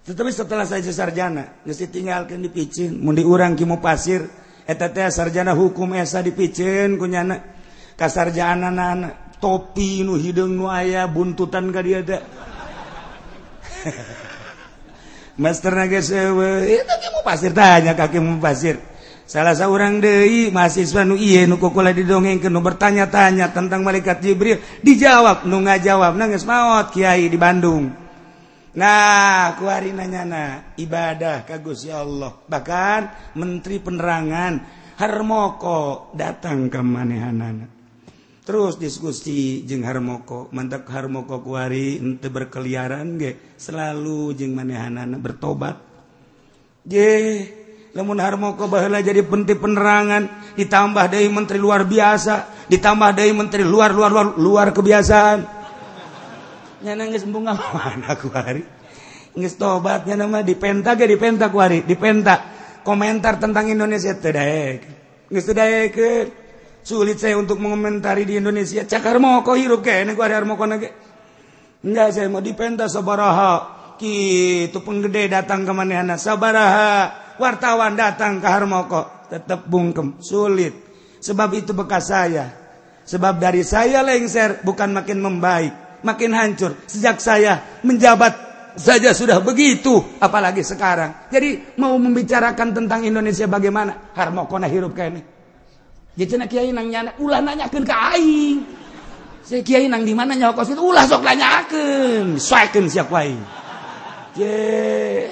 Tetapi 0.03 0.31
setelah 0.35 0.67
saya 0.67 0.83
sarjana 0.91 1.63
geus 1.63 1.79
ditinggalkeun 1.79 2.43
di 2.43 2.51
picin. 2.51 2.99
Mun 2.99 3.15
diurang 3.15 3.55
ki 3.55 3.65
pasir 3.79 4.27
eta 4.67 4.91
teh 4.91 5.07
sarjana 5.09 5.55
hukum 5.55 5.95
esa 5.95 6.21
di 6.21 6.35
picin 6.35 6.99
kunyana. 6.99 7.39
Kasarjana 7.95 8.73
nana 8.73 9.37
topi 9.39 10.03
nu 10.03 10.19
hideung 10.19 10.59
nu 10.59 10.67
aya 10.67 11.07
buntutan 11.07 11.71
ka 11.71 11.83
dieu 11.83 12.03
Master 15.41 15.73
eh, 15.89 15.97
eh, 15.97 16.85
pasir 17.25 17.57
tanya 17.57 17.97
kakimu 17.97 18.37
pasir. 18.37 18.77
Salah 19.25 19.57
seorang 19.57 20.03
Dewi 20.03 20.53
mahasiswa 20.53 21.09
nu 21.09 21.17
nukula 21.17 21.95
di 21.95 22.05
dongeng 22.05 22.37
ke 22.37 22.53
bertanya-tanya 22.53 23.49
tentang 23.55 23.81
malaikat 23.81 24.21
Jibril 24.21 24.61
dijawab 24.85 25.49
nu 25.49 25.65
nga 25.65 25.81
jawab 25.81 26.21
nangis 26.21 26.45
maut 26.45 26.93
Kyai 26.93 27.33
di 27.33 27.39
Bandung. 27.41 27.89
Nah 28.77 29.57
kuari 29.57 29.97
nanyana 29.97 30.77
ibadah 30.77 31.49
kagus 31.49 31.89
ya 31.89 32.05
Allah. 32.05 32.33
Bahkan 32.45 33.33
Menteri 33.41 33.81
penerangan 33.81 34.53
Harmoko 35.01 36.13
datang 36.13 36.69
ke 36.69 36.79
manehanana. 36.85 37.82
terus 38.43 38.75
diskusi 38.75 39.63
jeung 39.63 39.87
harmoko 39.87 40.51
mantap 40.51 40.91
harmoko 40.91 41.39
kuari 41.47 42.03
ente 42.03 42.27
berkeliaran 42.27 43.15
ge 43.15 43.39
selalu 43.55 44.35
jeung 44.35 44.59
manehanana 44.59 45.15
bertobat. 45.15 45.79
Je 46.83 47.39
lamun 47.95 48.19
harmoko 48.19 48.67
baheula 48.67 48.99
jadi 48.99 49.23
penti 49.23 49.55
penerangan 49.55 50.55
ditambah 50.59 51.05
dari 51.07 51.31
menteri 51.31 51.59
luar 51.63 51.87
biasa 51.87 52.67
ditambah 52.67 53.11
dari 53.15 53.31
menteri 53.31 53.63
luar 53.63 53.95
luar 53.95 54.11
luar, 54.11 54.27
luar 54.35 54.69
kebiasaan. 54.75 55.39
Nyana 56.83 57.07
geus 57.15 57.23
bunga 57.31 57.55
mana 57.55 58.19
kuari 58.19 58.67
geus 59.39 59.55
tobat 59.55 60.03
nyana 60.03 60.27
mah 60.27 60.43
dipenta 60.43 60.99
ge 60.99 61.07
dipenta 61.07 61.47
kuari 61.47 61.87
dipenta. 61.87 62.51
Komentar 62.83 63.39
tentang 63.39 63.71
Indonesia 63.71 64.11
teu 64.19 64.35
daek. 64.35 64.83
Geus 65.31 65.47
teu 65.47 65.55
daekeun 65.55 66.42
sulit 66.83 67.17
saya 67.19 67.39
untuk 67.39 67.63
mengomentari 67.63 68.27
di 68.27 68.39
Indonesia. 68.39 68.83
Cakar 68.83 69.23
mau 69.23 69.41
kok 69.41 69.57
hirup 69.57 69.83
enggak 71.83 72.09
saya 72.15 72.27
mau 72.31 72.43
dipenta 72.43 72.87
sabaraha. 72.91 73.81
Itu 74.03 74.83
penggede 74.83 75.31
datang 75.31 75.63
ke 75.63 75.71
mana 75.71 76.19
sabaraha. 76.19 77.23
Wartawan 77.39 77.95
datang 77.95 78.43
ke 78.43 78.49
Harmoko 78.51 79.31
tetap 79.31 79.71
bungkem. 79.71 80.19
Sulit. 80.19 80.75
Sebab 81.23 81.55
itu 81.55 81.71
bekas 81.71 82.11
saya. 82.11 82.51
Sebab 83.07 83.39
dari 83.39 83.63
saya 83.63 84.03
lengser 84.03 84.63
bukan 84.67 84.91
makin 84.91 85.23
membaik 85.23 86.03
makin 86.03 86.35
hancur. 86.35 86.75
Sejak 86.91 87.23
saya 87.23 87.79
menjabat 87.87 88.35
saja 88.75 89.15
sudah 89.15 89.39
begitu 89.39 90.03
apalagi 90.19 90.67
sekarang. 90.67 91.31
Jadi 91.31 91.79
mau 91.79 91.95
membicarakan 91.95 92.75
tentang 92.75 93.07
Indonesia 93.07 93.47
bagaimana? 93.47 94.11
Harmokona 94.19 94.67
hirup 94.67 94.99
kayak 94.99 95.11
ini 95.15 95.23
Kiai 96.19 96.71
nang 96.77 96.93
nyana 96.93 97.17
ulah 97.17 97.41
nanyakeun 97.41 97.85
ka 97.89 98.13
aing. 98.13 98.61
Si 99.43 99.65
Kiai 99.65 99.89
nang 99.89 100.05
di 100.05 100.13
mana 100.13 100.37
nyawa 100.37 100.61
itu 100.61 100.77
ulah 100.77 101.09
sok 101.09 101.25
nanyakeun. 101.25 102.37
soekeun 102.37 102.87
siap 102.93 103.09
wae. 103.09 103.33
Ye, 104.33 105.29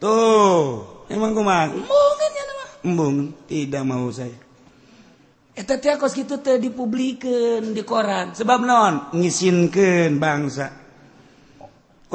Tuh, 0.00 1.04
emang 1.12 1.36
kumaha? 1.36 1.68
Embungan 1.76 2.30
ya 2.32 2.44
mah. 2.48 2.68
Embung, 2.88 3.16
tidak 3.44 3.84
mau 3.84 4.08
saya. 4.08 4.32
Eta 5.52 5.76
teh 5.76 5.92
kos 6.00 6.16
kitu 6.16 6.40
teh 6.40 6.56
dipublikeun 6.56 7.76
di 7.76 7.84
koran. 7.84 8.32
Sebab 8.32 8.64
non 8.64 9.12
ngisinkeun 9.12 10.16
bangsa. 10.16 10.72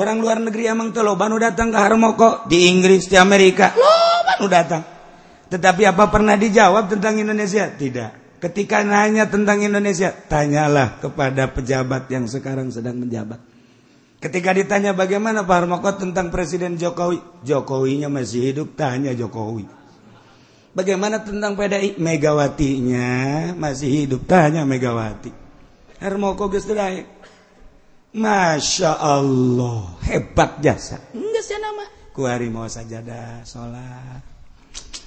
Orang 0.01 0.17
luar 0.17 0.41
negeri 0.41 0.65
emang 0.65 0.89
teh 0.89 1.05
loba 1.05 1.29
nu 1.29 1.37
datang 1.37 1.69
ke 1.69 1.77
Harmoko 1.77 2.49
di 2.49 2.65
Inggris, 2.73 3.05
di 3.05 3.21
Amerika. 3.21 3.77
Loba 3.77 4.33
nu 4.41 4.49
datang. 4.49 4.94
Tetapi 5.51 5.85
apa 5.85 6.09
pernah 6.09 6.33
dijawab 6.37 6.89
tentang 6.89 7.21
Indonesia 7.21 7.69
tidak 7.73 8.39
ketika 8.41 8.81
nanya 8.85 9.29
tentang 9.29 9.61
Indonesia 9.61 10.11
tanyalah 10.11 11.01
kepada 11.01 11.49
pejabat 11.49 12.09
yang 12.09 12.25
sekarang 12.25 12.69
sedang 12.69 13.01
menjabat 13.01 13.41
ketika 14.19 14.51
ditanya 14.53 14.91
bagaimana 14.91 15.45
Pak 15.45 15.55
Harmoko 15.55 15.89
tentang 15.95 16.33
Presiden 16.33 16.77
Jokowi 16.77 17.45
Jokowinya 17.45 18.09
masih 18.09 18.51
hidup 18.51 18.73
tanya 18.73 19.13
Jokowi 19.13 19.85
Bagaimana 20.75 21.23
tentang 21.23 21.55
PDI? 21.55 21.95
Megawatinya 21.95 23.07
masih 23.55 24.03
hidup. 24.03 24.27
Tanya 24.27 24.67
Megawati. 24.67 25.31
Hermoko 26.03 26.51
geus 26.51 26.67
Masya 28.11 28.91
Allah. 28.99 29.95
Hebat 30.03 30.59
jasa. 30.59 30.99
Enggak 31.15 31.43
sih 31.47 31.55
nama. 31.59 31.87
Kuari 32.11 32.51
mau 32.51 32.67
sajadah, 32.67 33.47
sholat. 33.47 34.34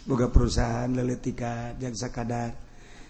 boga 0.08 0.32
perusahaan 0.32 0.88
leletika 0.88 1.76
jaksa 1.76 2.08
kadar 2.08 2.56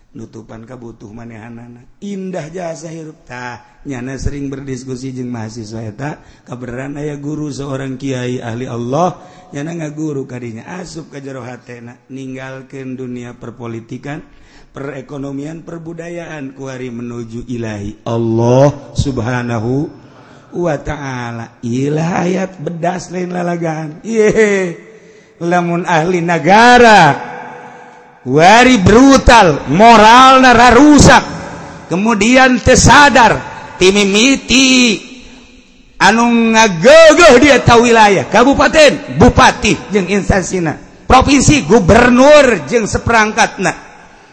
nutupan 0.09 0.64
kabutuh 0.64 1.12
manehanana 1.12 1.84
indah 2.01 2.49
jasa 2.49 2.88
hirup 2.88 3.22
tah. 3.28 3.78
Nyana 3.84 4.18
sering 4.18 4.51
berdiskusi 4.51 5.14
jeung 5.14 5.30
mahasiswa 5.30 5.80
eta. 5.84 6.11
Kaberan 6.44 6.99
aya 6.99 7.16
guru 7.20 7.53
seorang 7.53 7.94
kiai 8.01 8.42
ahli 8.42 8.66
Allah. 8.66 9.16
Nyana 9.55 9.78
ngaguru 9.78 10.26
kadinya. 10.26 10.80
Asup 10.80 11.12
ka 11.12 11.22
jero 11.22 11.44
hatena. 11.44 11.96
Ninggalkeun 12.11 12.99
dunia 12.99 13.36
perpolitikan 13.36 14.24
perekonomian 14.72 15.64
perbudayaan 15.64 16.53
kuari 16.53 16.92
menuju 16.92 17.49
ilahi 17.49 18.05
Allah 18.05 18.92
subhanahu 18.92 19.88
wa 20.57 20.76
ta'ala. 20.80 21.61
Ilah 21.64 22.11
ayat 22.24 22.61
bedas 22.61 23.09
lain 23.12 23.32
lalagan 23.32 24.01
yehe. 24.05 24.88
lamun 25.43 25.86
ahli 25.86 26.18
negara 26.18 27.14
wari 28.26 28.82
brutal 28.82 29.70
moral 29.70 30.43
nara 30.43 30.74
rusak 30.74 31.24
kemudian 31.86 32.59
tersadar 32.59 33.39
timimiti 33.78 34.99
anu 36.03 36.55
ngagogoh 36.55 37.39
dia 37.39 37.62
tahu 37.62 37.86
wilayah 37.86 38.26
kabupaten 38.26 39.18
bupati 39.18 39.95
jeng 39.95 40.11
instansina 40.11 40.74
provinsi 41.07 41.62
gubernur 41.70 42.66
jeng 42.66 42.91
seperangkat 42.91 43.62
nah 43.62 43.76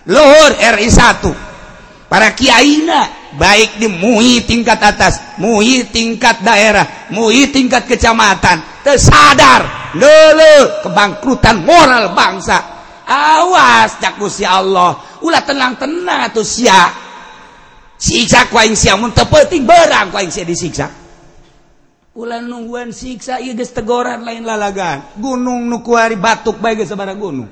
luhur 0.10 0.52
RI 0.58 0.90
1 0.90 2.10
para 2.10 2.34
kiaina 2.34 3.34
baik 3.38 3.78
di 3.78 3.88
MUI 3.90 4.42
tingkat 4.46 4.80
atas 4.82 5.38
MUI 5.38 5.86
tingkat 5.94 6.42
daerah 6.42 7.10
MUI 7.14 7.54
tingkat 7.54 7.86
kecamatan 7.86 8.82
tersadar 8.82 9.85
lele 9.96 10.84
kebangkrutan 10.84 11.64
moral 11.64 12.12
bangsa. 12.12 12.76
Awas 13.06 14.02
cak 14.02 14.18
si 14.28 14.44
Allah. 14.44 15.20
Ulah 15.24 15.42
tenang-tenang 15.42 16.30
atau 16.30 16.44
sia. 16.44 16.92
Siksa 17.96 18.52
kuaing 18.52 18.76
sia 18.76 19.00
mun 19.00 19.16
penting 19.16 19.64
barang 19.64 20.12
kuaing 20.12 20.30
sia 20.30 20.44
disiksa. 20.44 20.92
Ulah 22.16 22.40
nungguan 22.40 22.96
siksa 22.96 23.40
iya 23.40 23.56
geus 23.56 23.72
tegoran 23.72 24.24
lain 24.24 24.44
lalagan. 24.44 25.16
Gunung 25.20 25.68
nu 25.68 25.80
kuari 25.80 26.20
batuk 26.20 26.60
bae 26.60 26.76
geus 26.76 26.92
sabaraha 26.92 27.16
gunung. 27.16 27.50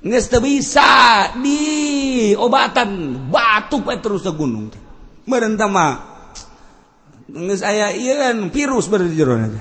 Geus 0.00 0.26
teu 0.30 0.40
bisa 0.40 1.32
di 1.36 2.32
obatan 2.38 3.16
batuk 3.28 3.88
bae 3.88 3.98
terus 4.00 4.24
ke 4.24 4.32
gunung 4.32 4.88
meureun 5.28 5.60
mah 5.68 5.92
geus 7.28 7.60
aya 7.60 7.92
ieu 7.92 8.16
kan 8.16 8.48
virus 8.48 8.88
berjeron 8.88 9.52
aja 9.52 9.60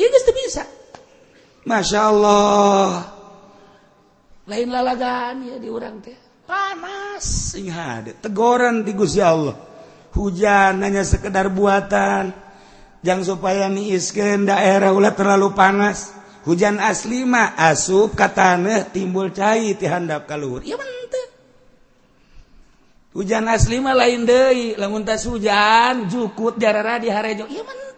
ieu 0.00 0.08
geus 0.08 0.24
bisa. 0.32 0.64
Masya 1.68 2.00
Allah. 2.08 3.20
Lain 4.48 4.68
lalagaan 4.72 5.44
ya 5.44 5.56
di 5.60 5.68
orang 5.68 6.00
teh. 6.00 6.16
Panas. 6.48 7.54
Ingat 7.54 8.24
tegoran 8.24 8.82
di 8.82 8.96
Gusti 8.96 9.20
Allah. 9.20 9.54
Hujan 10.16 10.82
hanya 10.82 11.06
sekedar 11.06 11.52
buatan. 11.52 12.34
Jangan 13.00 13.24
supaya 13.24 13.70
niiskeun 13.70 14.48
daerah 14.48 14.90
ulah 14.90 15.14
terlalu 15.14 15.54
panas. 15.54 16.10
Hujan 16.42 16.80
asli 16.80 17.22
mah 17.22 17.54
asup 17.54 18.16
ka 18.16 18.32
tanah 18.32 18.90
timbul 18.90 19.30
cai 19.30 19.76
ti 19.76 19.86
handap 19.86 20.24
kaluhur. 20.24 20.64
Ya 20.64 20.74
menteu 20.80 21.26
hujan 23.14 23.46
asli 23.46 23.78
mah 23.78 23.94
lain 23.94 24.26
deui. 24.26 24.74
Lamun 24.74 25.06
tas 25.06 25.22
hujan 25.28 26.10
jukut 26.10 26.58
jarara 26.58 26.98
di 26.98 27.12
harejo. 27.12 27.46
Ya 27.46 27.62
menteu 27.62 27.89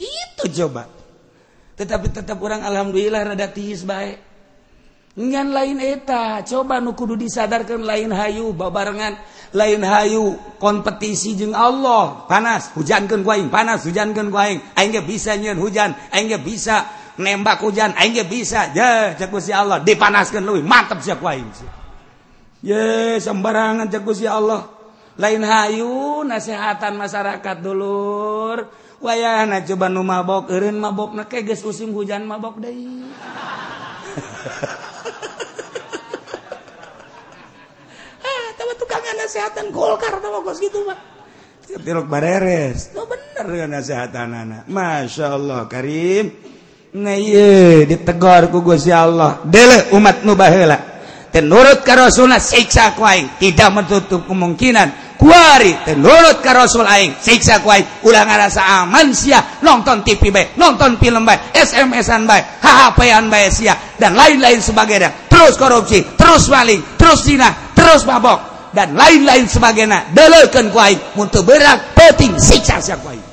gitu 0.00 0.64
coba. 0.64 0.88
Tetapi 1.76 2.12
tetap 2.12 2.40
orang 2.40 2.64
alhamdulillah 2.64 3.36
rada 3.36 3.48
tiis 3.52 3.84
baik. 3.84 4.30
Ngan 5.20 5.50
lain 5.50 5.78
eta 5.82 6.40
coba 6.46 6.78
nu 6.78 6.94
kudu 6.94 7.18
disadarkan 7.18 7.82
lain 7.82 8.14
hayu 8.14 8.54
babarengan 8.54 9.18
lain 9.50 9.82
hayu 9.82 10.38
kompetisi 10.62 11.34
jeung 11.34 11.50
Allah 11.50 12.30
panas 12.30 12.70
hujankeun 12.78 13.26
ku 13.26 13.34
aing 13.34 13.50
panas 13.50 13.82
hujankeun 13.90 14.30
ku 14.30 14.38
aing 14.38 14.62
aing 14.78 14.94
ge 14.94 15.02
bisa 15.02 15.34
nyeun 15.34 15.58
hujan 15.58 15.98
aing 16.14 16.30
ge 16.30 16.38
bisa 16.38 16.86
nembak 17.18 17.58
hujan 17.58 17.90
aing 17.98 18.14
ge 18.14 18.24
bisa 18.30 18.70
ya 18.70 19.18
cek 19.18 19.34
Gusti 19.34 19.50
Allah 19.50 19.82
dipanaskeun 19.82 20.46
leuwih 20.46 20.62
mantep 20.62 21.02
sia 21.02 21.18
ku 21.18 21.26
aing 21.26 21.50
ye 22.62 23.18
sembarangan 23.18 23.90
cek 23.90 24.02
Gusti 24.06 24.30
Allah. 24.30 24.78
Lain 25.20 25.42
hayu 25.42 26.22
nasihatan 26.22 26.96
masyarakat 26.96 27.56
dulur 27.60 28.62
wayah 29.00 29.48
na 29.48 29.64
coba 29.64 29.88
nu 29.88 30.04
mabok 30.04 30.52
eureun 30.52 30.76
mabok 30.76 31.16
na 31.16 31.24
geus 31.24 31.64
musim 31.64 31.90
hujan 31.96 32.24
mabok 32.28 32.60
deui. 32.60 32.86
Ah 38.20 38.48
tawa 38.60 38.72
tukang 38.76 39.00
nasehatan 39.16 39.72
golkar 39.72 40.20
tawa 40.20 40.44
kos 40.44 40.60
gitu 40.60 40.84
mah 40.84 41.10
tirok 41.78 42.06
bareres. 42.10 42.90
Tuh 42.92 43.06
bener 43.06 43.44
dengan 43.46 43.80
nasehatan 43.80 44.28
anak 44.34 44.62
masya 44.66 45.26
Allah 45.38 45.64
Karim. 45.70 46.34
Nah 46.90 47.14
iya 47.14 47.86
ditegor 47.86 48.50
ku 48.50 48.60
gusti 48.66 48.90
Allah. 48.90 49.38
Dele 49.46 49.94
umat 49.94 50.26
nu 50.26 50.34
baheula. 50.34 50.78
Tenurut 51.30 51.86
ka 51.86 51.94
rasulna 51.94 52.42
siksa 52.42 52.98
ku 52.98 53.06
aing. 53.06 53.38
Tidak 53.38 53.70
menutup 53.70 54.26
kemungkinan 54.26 55.09
kuari. 55.20 55.76
Nurut 56.00 56.40
ka 56.40 56.56
Rasul 56.56 56.88
aing 56.88 57.20
siksa 57.20 57.60
ku 57.60 57.68
aing. 57.68 57.84
Ulah 58.08 58.24
ngarasa 58.24 58.64
ah, 58.64 58.88
aman 58.88 59.12
sia 59.12 59.60
nonton 59.60 60.00
TV 60.00 60.32
bae 60.32 60.56
nonton 60.56 60.96
film 60.96 61.28
bae 61.28 61.52
SMS-an 61.52 62.24
bae 62.24 62.40
hahapean 62.64 63.28
bae 63.28 63.52
sia 63.52 63.76
dan 64.00 64.16
lain-lain 64.16 64.64
sebagainya. 64.64 65.28
Terus 65.28 65.60
korupsi 65.60 66.00
terus 66.16 66.48
maling 66.48 66.80
terus 66.96 67.28
zina 67.28 67.52
terus 67.76 68.08
mabok 68.08 68.72
dan 68.72 68.96
lain-lain 68.96 69.44
sebagainya. 69.44 70.16
Delekeun 70.16 70.72
ku 70.72 70.80
aing 70.80 71.00
mun 71.20 71.28
berak 71.28 71.92
penting 71.92 72.40
siksa 72.40 72.80
sia 72.80 72.96
aing. 72.96 73.28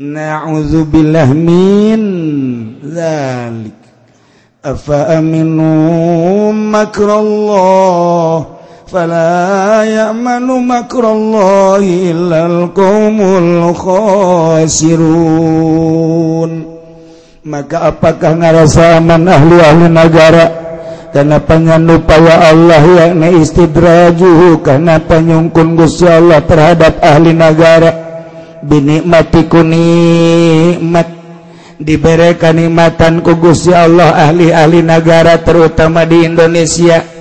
Na'udzubillah 0.00 1.28
min 1.36 2.02
zalik. 2.90 3.76
Afa 4.64 5.16
aminu 5.16 6.52
makrallah. 6.52 8.59
فلا 8.90 9.86
يأمن 9.86 10.66
مكر 10.66 11.04
الله 11.12 11.82
إلا 12.10 12.40
القوم 12.46 13.18
الخاسرون. 13.22 14.90
Maka 17.40 17.88
apakah 17.88 18.36
ngarasa 18.36 19.00
aman 19.00 19.24
ahli-ahli 19.24 19.88
negara? 19.88 20.46
Karena 21.14 21.40
penyandupaya 21.40 22.52
Allah 22.52 22.82
yakni 22.84 23.40
istidrajuhu 23.42 24.60
karena 24.60 25.00
penyungkun 25.00 25.72
Gusti 25.78 26.04
Allah 26.10 26.44
terhadap 26.44 27.00
ahli 27.00 27.32
negara. 27.32 27.94
Binikmati 28.60 29.48
kunikmat 29.48 31.08
diberikan 31.80 32.60
nikmatan 32.60 33.24
ku 33.24 33.40
Gusti 33.40 33.72
Allah 33.72 34.28
ahli-ahli 34.28 34.84
negara 34.84 35.40
terutama 35.40 36.04
di 36.04 36.28
Indonesia. 36.28 37.19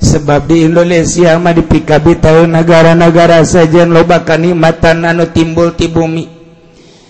sebab 0.00 0.48
di 0.48 0.68
Indonesia 0.68 1.36
mah 1.40 1.54
dipikabi 1.56 2.20
tahun 2.20 2.52
negara-negara 2.52 3.44
saja 3.46 3.84
loba 3.88 4.24
kanikmatan 4.26 5.04
anu 5.04 5.30
timbul 5.30 5.72
ti 5.76 5.88
bumi. 5.88 6.24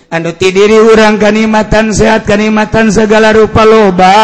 Anu 0.07 0.31
tidiri 0.39 0.79
urang 0.79 1.19
kanikmatan 1.19 1.91
sehat 1.91 2.23
kanikmatan 2.23 2.93
segala 2.93 3.35
rupa 3.35 3.67
loba. 3.67 4.15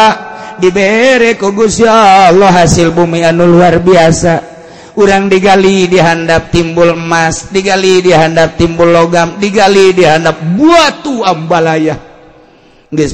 Dibere 0.53 1.36
ku 1.36 1.51
Gusti 1.51 1.84
Allah 1.84 2.53
hasil 2.64 2.93
bumi 2.93 3.26
anu 3.26 3.49
luar 3.49 3.84
biasa. 3.84 4.53
Urang 4.93 5.26
digali 5.26 5.89
dihandap 5.89 6.53
timbul 6.53 6.93
emas 6.93 7.49
digali 7.49 8.05
dihandap 8.05 8.53
timbul 8.61 8.93
logam 8.93 9.41
digali 9.41 9.89
dihandap 9.89 10.38
buatu 10.53 11.26
ambalaya 11.26 12.12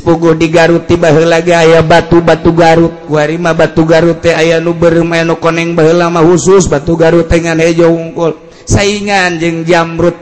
pugu 0.04 0.36
di 0.36 0.52
Garut 0.52 0.86
tiba 0.86 1.10
lagi 1.12 1.56
aya 1.56 1.80
batu-batu 1.80 2.52
Garut 2.52 3.08
warima 3.08 3.56
batu 3.56 3.88
Garut 3.88 4.20
aya 4.28 4.60
nu 4.60 4.76
bermain 4.76 5.28
koneng 5.40 5.74
lama 5.74 6.20
khusus 6.24 6.68
batu 6.68 7.00
Garut 7.00 7.32
dengan 7.32 7.58
hejo 7.58 7.88
ungkul 7.90 8.36
saingan 8.68 9.40
jeng 9.40 9.64
jamrut 9.66 10.16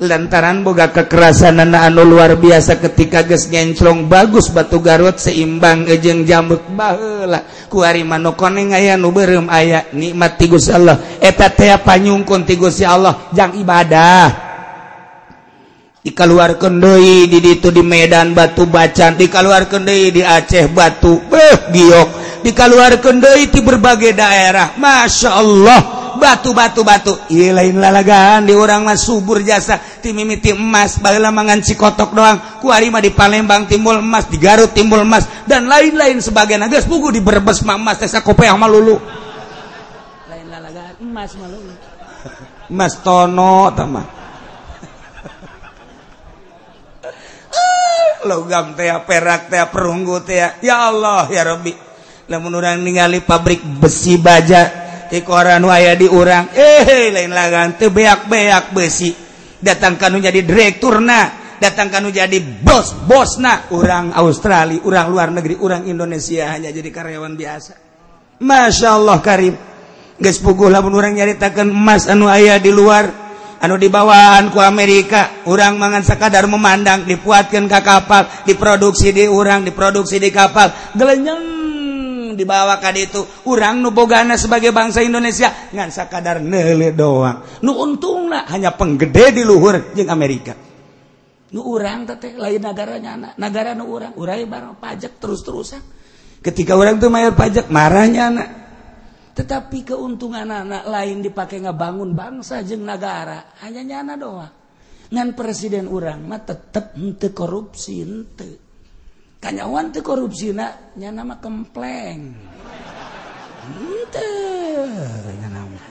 lantaran 0.00 0.64
boga 0.64 0.88
kekerasan 0.88 1.60
anak 1.60 1.92
anu 1.92 2.08
luar 2.08 2.40
biasa 2.40 2.80
ketika 2.80 3.20
ges 3.28 3.52
ngenclong 3.52 4.08
bagus 4.08 4.48
batu 4.48 4.80
Garut 4.80 5.20
seimbang 5.20 5.84
ejeng 5.88 6.24
jamrut 6.24 6.64
baheula 6.72 7.44
kuarima 7.70 8.18
nu 8.18 8.34
koneng 8.34 8.74
aya 8.74 8.98
nu 8.98 9.14
berem 9.14 9.46
aya 9.46 9.86
nikmat 9.94 10.34
ti 10.40 10.50
Allah. 10.74 10.98
Eta 11.22 11.46
teh 11.52 11.70
panyungkun 11.78 12.42
ti 12.42 12.58
Allah 12.82 13.30
jang 13.30 13.54
ibadah. 13.54 14.49
Dikaluarkeun 16.00 16.80
deui 16.80 17.28
di 17.28 17.38
ditu 17.40 17.68
di 17.68 17.84
Medan 17.84 18.32
batu 18.32 18.64
bacan. 18.64 19.16
Dikaluarkeun 19.20 19.84
deui 19.84 20.08
di 20.12 20.22
Aceh 20.24 20.68
batu 20.72 21.20
beh 21.28 21.72
giok. 21.72 22.08
Dikaluarkeun 22.40 23.20
deui 23.20 23.52
di 23.52 23.60
berbagai 23.60 24.16
daerah. 24.16 24.76
Masya 24.80 25.30
Allah 25.36 25.80
batu-batu 26.16 26.82
batu 26.82 27.14
lain 27.30 27.78
lalagaan 27.78 28.48
di 28.48 28.56
orang 28.56 28.88
mas 28.88 29.04
subur 29.04 29.44
jasa. 29.44 29.76
Timimiti 30.00 30.56
emas 30.56 30.96
bagailah 30.96 31.32
manganci 31.32 31.76
kotok 31.76 32.16
doang. 32.16 32.40
Kuarima 32.64 33.04
di 33.04 33.12
Palembang 33.12 33.68
timbul 33.68 34.00
emas 34.00 34.24
di 34.32 34.40
Garut 34.40 34.72
timbul 34.72 35.04
emas 35.04 35.28
dan 35.44 35.68
lain-lain 35.68 36.22
sebagai 36.22 36.56
nagas 36.56 36.88
buku 36.88 37.12
di 37.12 37.20
Brebes 37.20 37.60
emas 37.64 37.98
tesa 37.98 38.22
kopeah 38.22 38.54
malulu 38.54 39.00
lain 40.30 40.46
lalagaan 40.46 40.94
emas 41.02 41.34
malulu 41.34 41.72
emas 42.70 42.92
tono 43.02 43.72
tamah 43.74 44.19
logam 48.24 48.76
teh 48.76 48.90
perak 49.04 49.52
teh 49.52 49.62
perunggu 49.68 50.24
teh 50.24 50.60
ya 50.60 50.90
Allah 50.90 51.28
ya 51.28 51.44
Rabbi. 51.44 51.72
Lamun 52.30 52.54
urang 52.54 52.78
ningali 52.78 53.26
pabrik 53.26 53.58
besi 53.82 54.14
baja 54.14 54.70
di 55.10 55.18
koran 55.26 55.66
waya 55.66 55.98
di 55.98 56.06
urang 56.06 56.54
eh 56.54 57.10
lain 57.10 57.34
lagan 57.34 57.74
teu 57.74 57.90
beak-beak 57.90 58.70
besi. 58.70 59.10
Datang 59.60 60.00
kanu 60.00 60.22
jadi 60.22 60.40
direkturna 60.40 61.56
datang 61.60 61.92
kanu 61.92 62.08
jadi 62.08 62.40
bos-bosna. 62.40 63.68
Urang 63.74 64.16
Australia 64.16 64.80
urang 64.86 65.12
luar 65.12 65.28
negeri 65.34 65.58
urang 65.60 65.84
Indonesia 65.84 66.48
hanya 66.54 66.72
jadi 66.72 66.88
karyawan 66.88 67.34
biasa. 67.36 67.72
Masya 68.40 68.88
Allah 68.96 69.18
Karim. 69.20 69.54
Geus 70.20 70.40
puguh 70.40 70.72
lamun 70.72 70.96
urang 70.96 71.12
nyaritakeun 71.12 71.68
emas 71.68 72.08
anu 72.08 72.30
aya 72.30 72.56
di 72.56 72.72
luar. 72.72 73.19
anu 73.60 73.76
dibawaanku 73.76 74.56
Amerika 74.58 75.44
urang 75.44 75.76
mangan 75.76 76.00
sekadar 76.00 76.48
memandang 76.48 77.04
dipuatkan 77.04 77.68
ke 77.68 77.80
kapal 77.84 78.24
diproduksi 78.48 79.12
di 79.12 79.28
urang 79.28 79.62
diproduksi 79.62 80.16
di 80.16 80.32
kapal. 80.32 80.72
Gelenyeng 80.96 81.60
dibawa 82.40 82.80
ka 82.80 82.90
itu 82.96 83.20
urang 83.44 83.84
nubogana 83.84 84.40
sebagai 84.40 84.72
bangsa 84.72 85.04
Indonesia 85.04 85.52
ngan 85.76 85.92
sekadar 85.92 86.40
nele 86.40 86.96
doang. 86.96 87.60
Nu 87.60 87.76
untunglah 87.76 88.48
hanya 88.48 88.72
penggede 88.72 89.36
di 89.36 89.42
luhur 89.44 89.92
jeung 89.92 90.08
Amerika. 90.08 90.56
Nu 91.50 91.66
urang 91.66 92.06
teteh 92.06 92.38
lain 92.38 92.62
negaranya 92.62 93.10
anak 93.18 93.32
negara 93.36 93.76
nu 93.76 93.90
urang. 93.90 94.16
Urai 94.16 94.46
barang 94.48 94.80
pajak 94.80 95.20
terus-terusan. 95.20 95.82
Ketika 96.40 96.72
orang 96.72 96.96
tuh 96.96 97.12
mayor 97.12 97.36
pajak 97.36 97.68
marahnya 97.68 98.32
anak. 98.32 98.48
tetapi 99.40 99.88
keuntungan 99.88 100.44
anak, 100.44 100.84
-anak 100.84 100.84
lain 100.84 101.24
dipakai 101.24 101.64
ngebangun 101.64 102.12
bangsa 102.12 102.60
jeng 102.60 102.84
negara 102.84 103.56
hanya 103.64 103.80
nyana 103.80 104.14
doang 104.20 104.52
ngan 105.10 105.28
presiden 105.32 105.88
orang 105.88 106.22
mah 106.28 106.44
tetep 106.44 106.94
ente 106.94 107.32
korupsi 107.32 108.04
ente 108.04 108.70
kanyawan 109.40 109.88
te 109.90 110.04
korupsi 110.04 110.52
nak 110.52 110.94
nyana 111.00 111.24
mah 111.24 111.38
kempleng. 111.40 112.20
Ente 113.66 114.30
nyana 115.40 115.60
mah. 115.64 115.84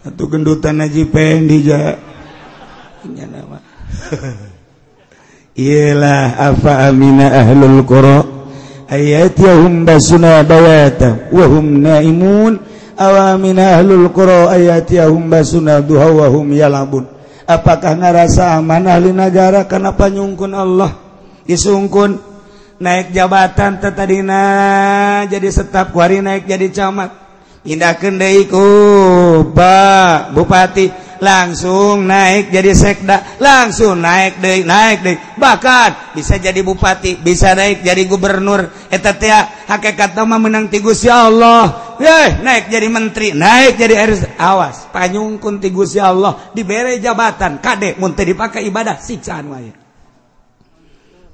Atau 0.00 0.26
gendutan 0.26 0.82
aja 0.82 1.02
pendi 1.06 1.58
ja. 1.62 1.94
Nyana 3.06 3.40
mah. 3.46 3.62
Iyalah 5.60 6.50
apa 6.50 6.90
amina 6.90 7.30
ahlul 7.30 7.86
qura. 7.86 8.39
ayatiyahum 8.90 9.86
basuna 9.86 10.42
bayata 10.42 11.30
wa 11.30 11.44
hum 11.46 11.78
naimun 11.78 12.58
awamina 12.98 13.78
ahlul 13.78 14.10
qura 14.10 14.50
ayatiyahum 14.50 15.30
basuna 15.30 15.78
duha 15.80 16.10
wa 16.10 16.26
hum 16.26 16.50
yalabun. 16.50 17.06
Apakah 17.50 17.98
ngarasa 17.98 18.54
aman 18.58 18.86
ahli 18.86 19.10
negara? 19.10 19.66
Kana 19.66 19.90
panyungkun 19.94 20.54
Allah? 20.54 20.94
Disungkun 21.42 22.14
naik 22.78 23.10
jabatan 23.10 23.82
tetadina 23.82 24.42
jadi 25.26 25.50
setap 25.50 25.90
kuari 25.90 26.22
naik 26.22 26.46
jadi 26.46 26.70
camat. 26.70 27.10
Indah 27.66 27.98
deui 27.98 28.46
ku 28.46 28.64
Bupati. 30.30 31.09
langsung 31.20 32.08
naik 32.08 32.48
jadi 32.48 32.72
sekda 32.72 33.36
langsung 33.38 34.00
naik 34.00 34.40
deh 34.40 34.64
naik 34.64 34.98
deh 35.04 35.16
bakat 35.36 36.16
bisa 36.16 36.40
jadi 36.40 36.64
bupati 36.64 37.20
bisa 37.20 37.52
naik 37.52 37.84
jadi 37.84 38.02
gubernur. 38.08 38.66
Etatia 38.88 39.68
hakikat 39.68 40.16
mah 40.24 40.40
menang 40.40 40.66
ti 40.72 40.80
Gusti 40.80 41.12
Allah. 41.12 41.96
Eh 42.00 42.40
naik 42.40 42.72
jadi 42.72 42.88
menteri 42.88 43.36
naik 43.36 43.76
jadi 43.76 43.94
RS 44.08 44.40
awas 44.40 44.88
panyungkun 44.90 45.60
ti 45.60 45.68
Gusti 45.68 46.00
Allah. 46.00 46.50
Dibere 46.56 46.96
jabatan 46.98 47.60
kadek 47.60 48.00
mun 48.00 48.16
teu 48.16 48.24
dipakai 48.24 48.64
ibadah 48.66 48.96
siksaan 48.98 49.46
wae. 49.52 49.72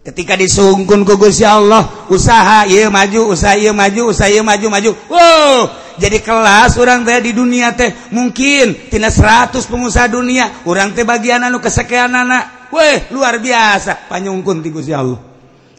Ketika 0.07 0.39
disungkun 0.39 1.03
ku 1.03 1.18
Gusti 1.18 1.43
Allah 1.43 2.07
usaha 2.07 2.62
ieu 2.66 2.91
maju 2.91 3.34
usaha 3.34 3.59
ieu 3.59 3.74
maju 3.74 4.14
usaha 4.14 4.30
iya 4.30 4.43
maju 4.43 4.66
maju. 4.70 4.91
Wow! 5.11 5.86
jadi 5.97 6.20
kelas 6.20 6.76
orang 6.76 7.09
teh 7.09 7.18
di 7.24 7.32
dunia 7.32 7.72
teh 7.72 8.12
mungkin 8.12 8.92
tina 8.92 9.09
100 9.09 9.57
pengusaha 9.64 10.07
dunia 10.12 10.64
orang 10.68 10.92
teh 10.92 11.09
bagian 11.09 11.40
anu 11.44 11.61
kesekian 11.61 12.12
anak. 12.12 12.68
Weh 12.68 13.09
luar 13.14 13.40
biasa. 13.40 14.11
Panyungkun 14.11 14.61
ti 14.61 14.68
Gusti 14.68 14.92
Allah. 14.92 15.16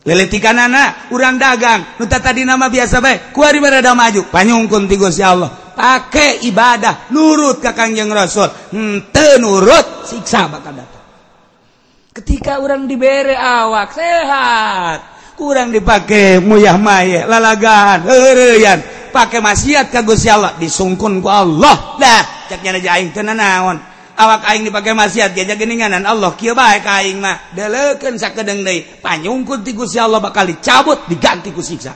Leletikan 0.08 0.56
anak 0.56 1.12
orang 1.12 1.36
dagang. 1.36 2.00
Nu 2.00 2.08
tadi 2.08 2.48
nama 2.48 2.72
biasa 2.72 3.04
bae 3.04 3.30
kuari 3.36 3.60
berada 3.60 3.92
maju? 3.92 4.26
Panyungkun 4.32 4.88
ti 4.88 4.96
Gusti 4.96 5.22
Allah. 5.22 5.52
Pakai 5.78 6.48
ibadah 6.48 7.14
nurut 7.14 7.62
ka 7.62 7.76
Kangjeng 7.76 8.10
Rasul. 8.10 8.50
Henteu 8.74 9.38
nurut 9.38 10.08
siksa 10.08 10.50
bakal 10.50 10.74
datang. 10.74 11.06
Ketika 12.16 12.58
orang 12.58 12.90
diberi 12.90 13.38
awak 13.38 13.94
sehat. 13.94 15.17
kurang 15.38 15.70
dipakai 15.70 16.42
muyah 16.42 16.82
may 16.82 17.22
heureuyan. 17.22 18.82
Pakai 19.14 19.40
maksiat 19.40 19.94
kagusya 19.94 20.36
Allah 20.36 20.52
disungkunku 20.58 21.30
Allah. 21.30 21.96
Dah 22.02 22.50
ceknya 22.50 22.82
aing 22.82 23.14
ten 23.14 23.30
naon 23.30 23.78
awak 24.18 24.50
aing 24.50 24.66
dipakai 24.66 24.98
maksiat 24.98 25.38
diajak 25.38 25.62
geninganan 25.62 26.04
Allah 26.04 26.34
kia 26.34 26.58
baik 26.58 26.84
aing 26.84 27.22
mah. 27.22 27.54
Deuleukeun 27.54 28.18
sakedeng 28.18 28.66
deui 28.66 28.82
panyungkut 29.00 29.62
ti 29.62 29.78
Gusti 29.78 30.02
Allah 30.02 30.18
bakal 30.18 30.50
dicabut 30.50 31.06
diganti 31.06 31.54
ku 31.54 31.62
siksa. 31.62 31.94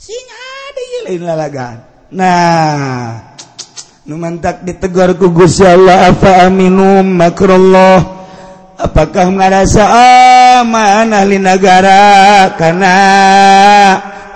Sing 0.00 0.24
ada 0.32 0.82
lain 1.08 1.22
lalagan 1.24 1.76
nah 2.06 3.34
nu 4.06 4.14
mantak 4.14 4.62
ditegur 4.64 5.16
ku 5.20 5.30
Gusti 5.30 5.68
Allah 5.68 6.10
apa 6.10 6.48
aminum 6.48 7.04
makrullah? 7.04 8.16
Apakah 8.76 9.32
merasa 9.32 9.88
ah, 9.88 10.35
man 10.62 11.12
ahli 11.12 11.36
negara 11.42 12.48
karena 12.54 12.96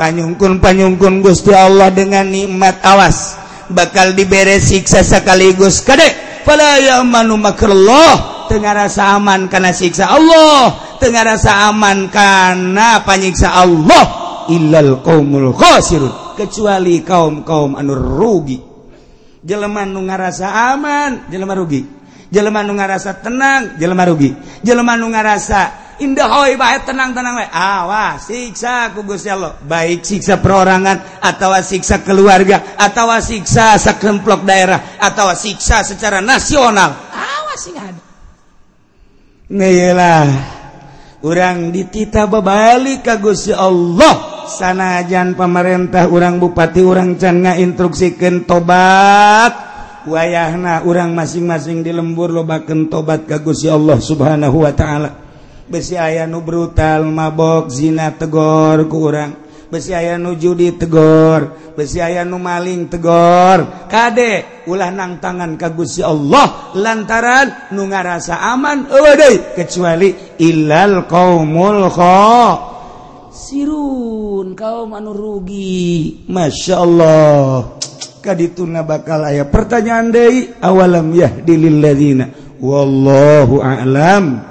panyungkun 0.01 0.59
panyungkun 0.59 1.21
Gusti 1.21 1.53
Allah 1.53 1.93
dengan 1.93 2.29
nikmat 2.29 2.81
awas. 2.81 3.37
Bakal 3.71 4.19
dibere 4.19 4.59
siksa 4.59 5.07
sekaligus. 5.07 5.87
Kadek 5.87 6.43
fala 6.43 6.81
ya'manu 6.83 7.39
makrullah. 7.39 8.49
Tengah 8.51 8.75
rasa 8.75 9.15
aman 9.15 9.47
karena 9.47 9.71
siksa 9.71 10.11
Allah. 10.11 10.75
Tengah 10.99 11.23
rasa 11.23 11.71
aman 11.71 12.11
karena 12.11 13.07
panyiksa 13.07 13.55
Allah. 13.55 14.05
Illal 14.51 14.99
qaumul 15.07 15.55
khasirun. 15.55 16.35
Kecuali 16.35 17.07
kaum-kaum 17.07 17.79
anu 17.79 17.95
rugi. 17.95 18.59
Jelema 19.41 19.87
nu 19.87 20.03
ngarasa 20.03 20.75
aman 20.75 21.31
jelema 21.31 21.55
rugi. 21.55 21.87
Jelema 22.27 22.67
nu 22.67 22.75
ngarasa 22.75 23.23
tenang 23.23 23.79
jelema 23.79 24.03
rugi. 24.11 24.35
Jelema 24.67 24.99
nu 24.99 25.15
ngarasa 25.15 25.90
Indahoi 26.01 26.57
baik 26.57 26.89
tenang-tenang 26.89 27.45
baik. 27.45 27.53
Awas, 27.53 28.25
siksa 28.25 28.89
kugus 28.97 29.29
Allah. 29.29 29.53
Baik 29.61 30.01
siksa 30.01 30.41
perorangan, 30.41 31.21
atau 31.21 31.53
siksa 31.61 32.01
keluarga, 32.01 32.73
atau 32.81 33.13
siksa 33.21 33.77
sekemplok 33.77 34.49
daerah, 34.49 34.97
atau 34.97 35.29
siksa 35.37 35.85
secara 35.85 36.25
nasional. 36.25 36.97
Awas 37.13 37.61
sih 37.61 37.77
ada. 37.77 38.01
Ngeyelah. 39.53 40.29
Orang 41.21 41.69
ditita 41.69 42.25
babalik 42.25 43.05
kagus 43.05 43.53
Allah. 43.53 44.49
Sanajan 44.51 45.37
pemerintah 45.37 46.09
orang 46.09 46.41
bupati 46.41 46.83
orang 46.83 47.15
can 47.15 47.45
ngainstruksikan 47.47 48.51
tobat 48.51 49.55
wayahna 50.11 50.83
orang 50.83 51.15
masing-masing 51.15 51.87
di 51.87 51.95
lembur 51.95 52.35
lobaken 52.35 52.91
tobat 52.91 53.31
kagusi 53.31 53.71
Allah 53.71 54.03
subhanahu 54.03 54.67
Wa 54.67 54.75
ta'ala 54.75 55.30
besi 55.71 55.95
aya 55.95 56.27
nu 56.27 56.43
brutal 56.43 57.07
mabok 57.07 57.71
zina 57.71 58.11
tegor 58.11 58.91
kurang 58.91 59.39
besi 59.71 59.95
aya 59.95 60.19
nu 60.19 60.35
judi 60.35 60.75
tegor 60.75 61.73
besi 61.79 62.03
aya 62.03 62.27
nu 62.27 62.43
maling 62.43 62.91
tegor. 62.91 63.87
Kadek 63.87 64.67
ulah 64.67 64.91
nang 64.91 65.23
tangan 65.23 65.55
kagusi 65.55 66.03
Allah 66.03 66.75
lantaran 66.75 67.71
nu 67.73 67.87
ngarasa 67.87 68.43
aman 68.51 68.91
eueuh 68.91 69.55
kecuali 69.55 70.37
ilal 70.43 71.07
qaumul 71.07 71.87
sirun 73.31 74.53
kaum 74.59 74.91
anu 74.99 75.15
rugi 75.15 76.27
Masya 76.27 76.77
Allah. 76.83 77.79
Kadituna 78.21 78.85
bakal 78.85 79.25
aya 79.25 79.49
pertanyaan 79.49 80.13
deui 80.13 80.53
awalam 80.61 81.09
yahdilil 81.15 81.81
ladzina? 81.81 82.29
Wallahu 82.61 83.65
a'lam. 83.65 84.50